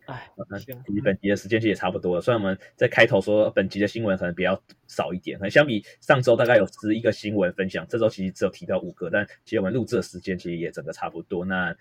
[0.06, 2.22] 哎，那其实本集的时间其实也差不多了。
[2.22, 11.46] 虽然我们在开头说本集的新闻可能比较少一点，可能相比上周大概有十一个新闻分享，这周其实只有提到五个，但其实我们录制的时间其实也整个差不多。
[11.46, 11.74] 那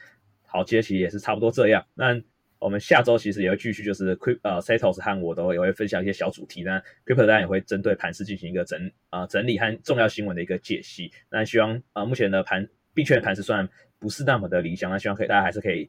[0.46, 1.84] 好，其实也是差不多这样。
[1.94, 2.20] 那
[2.58, 6.62] 我们下周其实也会继续，就是 Crypto 呃 Setos 和我都也会分享一些小主题。
[6.62, 8.78] 那 Crypto 当然也会针对盘势进行一个整
[9.10, 11.10] 啊、呃、整理和重要新闻的一个解析。
[11.28, 13.68] 那希望啊、呃、目前的盘币圈的盘势虽然
[13.98, 15.88] 不是那么的理想，那希望可以大家还是可以。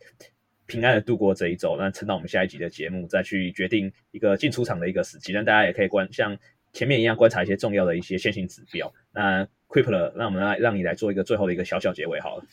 [0.66, 5.34] 平安的度过这一周，那撑到我们下一集的节目，再去决定一个进出场的一个时机。
[5.34, 6.38] 那大家也可以观像
[6.72, 8.94] 前面一样观察一些重要的一些线性指标。
[9.12, 12.46] 那 Quipper，让我们来让你来做一个最后的一个小小结尾好了。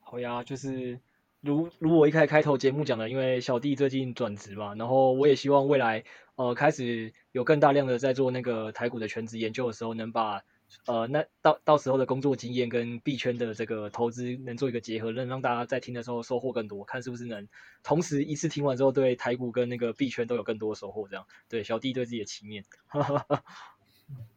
[0.00, 0.98] 好呀，就是
[1.40, 6.04] 如如我一开开头节目讲的，因为小弟最近转职嘛，然后我也希望未来
[6.36, 10.42] 呃开始有更大量的在做那个台股的全职研究的时候，能把。
[10.86, 17.46] 呃，那到到时候的工作经验跟币圈的这个投资能做一个结合，能让大家在听的时候收获更多，看是不是能
[17.82, 21.06] 同时一次听完之后，对台股跟那个币圈都有更多的收获。
[21.08, 22.64] 这样，对小弟对自己的期面。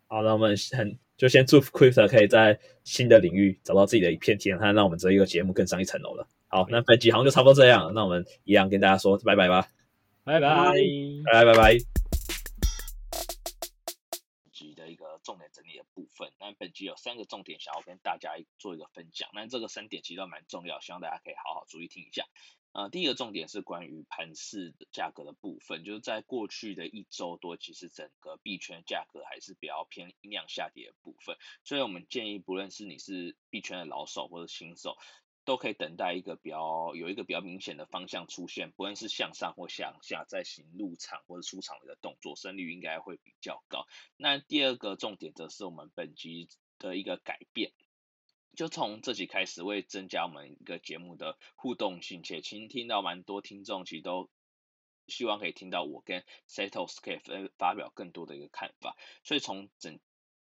[0.08, 6.28] 好，那我们很就先祝福 Crypto 可以在新的领域找到自己的一片天，还让我们这一个节目更上一层楼了。
[6.48, 9.68] 好，那本集好像就差不多这样，那我们一样跟大家说拜拜吧，
[10.26, 10.74] 拜拜，
[11.24, 12.01] 拜拜拜拜。
[15.94, 22.26] 部分，那本集有三个重点想要跟大家做一个分享，那这个三点其实都蛮重要，希望大家可以好好注意听一下。
[22.74, 31.36] 呃，第一个重点是关于盘市的价格的部分，就是在过去的一周多，其实整个币圈价格还是比较偏量下跌的部分，
[31.66, 34.98] 所以我们建议，不论是你是币圈的老手或者新手。
[35.44, 43.86] 都可以等待一个比较有一个比较明显的方向出现，不论是向上或向下，在行入场或者出场的一个动作，胜率应该会比较高。
[44.18, 47.72] 那第二个重点则是我们本集的一个改变，
[48.56, 54.30] 就从这集开始会增加我们一个节目的互动性，且倾听到蛮多听众其实都
[55.08, 60.00] 希望可以听到我跟 Setos 可以发发表更多的一个看法，所以从整。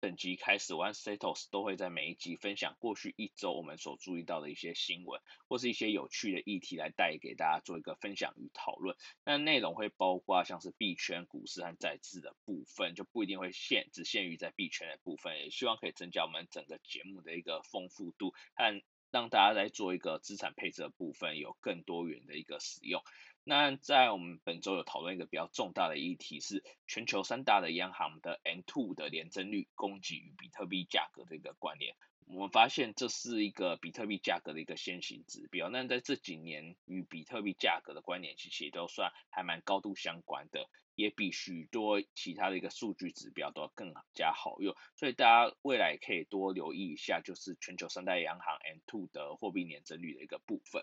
[0.04, 8.98] 本集开始，我和 Setos 都会在每一集分享过去一周我们所注意到的一些新闻，或是一些有趣的议题来带给大家做一个分享与讨论。
[9.24, 23.00] 那内容会包括像是币圈、股市和债市的部分，就不一定会限只限于在币圈的部分，也希望可以增加我们整个节目的一个丰富度，和让大家在做一个资产配置的部分有更多元的一个使用。
[23.46, 31.94] 那在我们本周有讨论一个比较重大的议题，是全球三大的央行的 M2 的年增率供给与比特币价格的一个关联。
[32.26, 35.68] 我们发现这是一个比特币价格的一个先行指标。
[35.68, 44.74] 那在这几年与比特币价格的关联其实也都算还蛮高度相关的，也比许多其他的一个数据指标都要更加好用。
[44.96, 50.82] 所以大家未来可以多留意一下，就是全球三大央行 M2 的货币年增率的一个部分。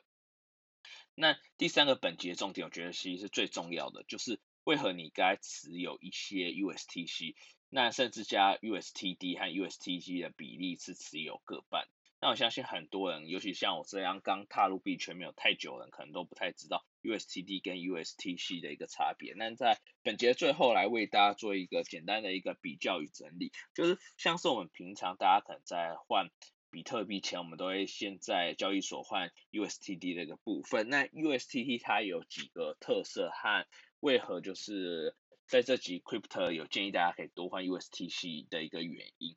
[1.22, 7.36] 那第三个本集的重点，我觉得其实是最重要的，就是为何你该持有一些 USTC，
[7.70, 11.88] 那甚至加 USTD 和 USTG 的比例是持有各半。
[12.20, 19.36] 那我相信很多人，尤其像我这样刚踏入币圈没有太久的人，可能都不太知道 USTD 跟 USTC 的一个差别。
[19.36, 26.32] 那在本节最后来为大家做一个简单的一个比较与整理，就是像是我们平常大家可能在换。
[26.72, 30.90] 比特币前，我们都会先在交易所换 USTD 的一个部分。
[30.90, 33.68] 那 USTT 它有几个特色和
[34.00, 35.16] 为何就是
[35.48, 39.36] 在这集 Crypto 有建议大家可以多换 USTC 的一个原因，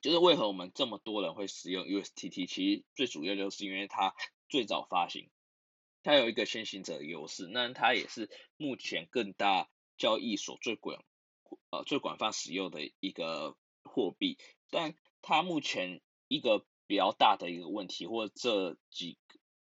[0.00, 2.48] 就是为何我们这么多人会使用 USTT？
[2.48, 4.14] 其实最主要就是因为它
[4.48, 5.30] 最早发行，
[6.02, 7.46] 它有一个先行者优势。
[7.46, 11.04] 那它也是目前更大交易所最广
[11.70, 14.38] 呃最广泛使用的一个货币，
[14.70, 16.00] 但它目前
[16.32, 19.18] 一个比较大的一个问题，或这几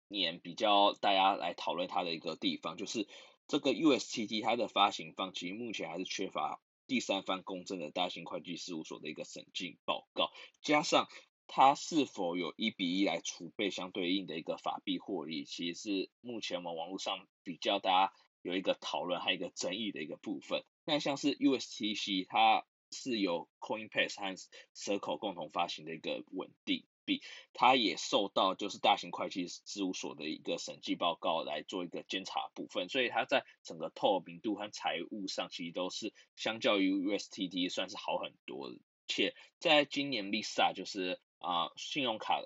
[0.09, 3.07] 年比较大家来讨论它的一个地方，就是
[3.47, 11.07] 这个 USTT 它的发行方其实目前还是缺乏第三方公正的大型会计事务所的一个审计报告，加上
[11.47, 18.13] 它是否有一比一来储备相对应的一个法币获利，其实是目前我们网络上比较大家
[18.43, 20.65] 有一个讨论还有一个争议的一个部分。
[20.85, 22.67] 那像是 USTC 它。
[22.97, 24.35] 是由 Coinbase 和
[24.75, 27.23] Circle 共同发行的一个稳定币，
[27.53, 38.79] 它也受到就是大型会计事务所的一个审计报告来做一个监察部分，所以它在整个透明度和财务上其实都是相较于 USTD 算是好很多的。
[39.07, 42.43] 且在今年 Visa 就是啊、信用卡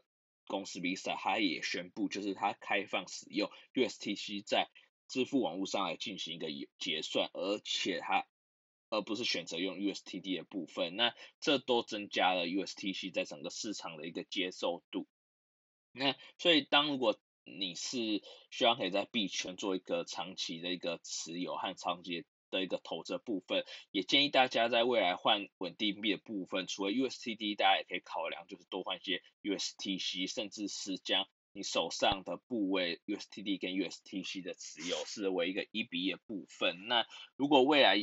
[0.46, 4.68] 公司 Visa 它也宣布就是它开放使用 USTC 在
[5.08, 6.48] 支付网络上来进行一个
[6.78, 8.26] 结算，而且它。
[8.90, 15.06] 而不是选择用 USTD 的部分，那这都增加了 USTC 在整个市场的一个接受度。
[15.92, 36.86] 那所以，当如果你是希望可以在币圈做一个长期的一个持有和长期的一个投资部分，也建议大家在未来换稳定币的部分，除了 USTD，大家也可以考量就是多换一些 USTC，甚至是将你手上的部位 USTD 跟 USTC 的持有视为一个一比一的部分。
[36.86, 37.04] 那
[37.36, 37.96] 如果未来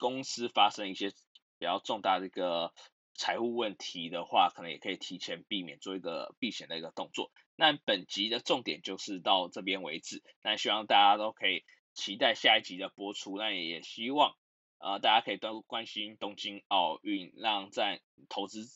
[0.00, 1.10] 公司发生一些
[1.58, 2.72] 比较重大的一个
[3.14, 7.30] 财务问题的话，可能也可以提前避免做一个避险的一个动作。
[7.54, 10.22] 那本集的重点就是到这边为止。
[10.42, 13.36] 那希望大家都可以期待下一集的播出。
[13.36, 14.34] 那也希望
[14.78, 18.66] 呃大家可以多关心东京奥运，让在投资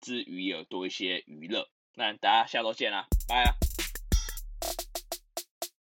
[0.00, 1.68] 之余有多一些娱乐。
[1.94, 3.73] 那大家下周见啦，拜啦。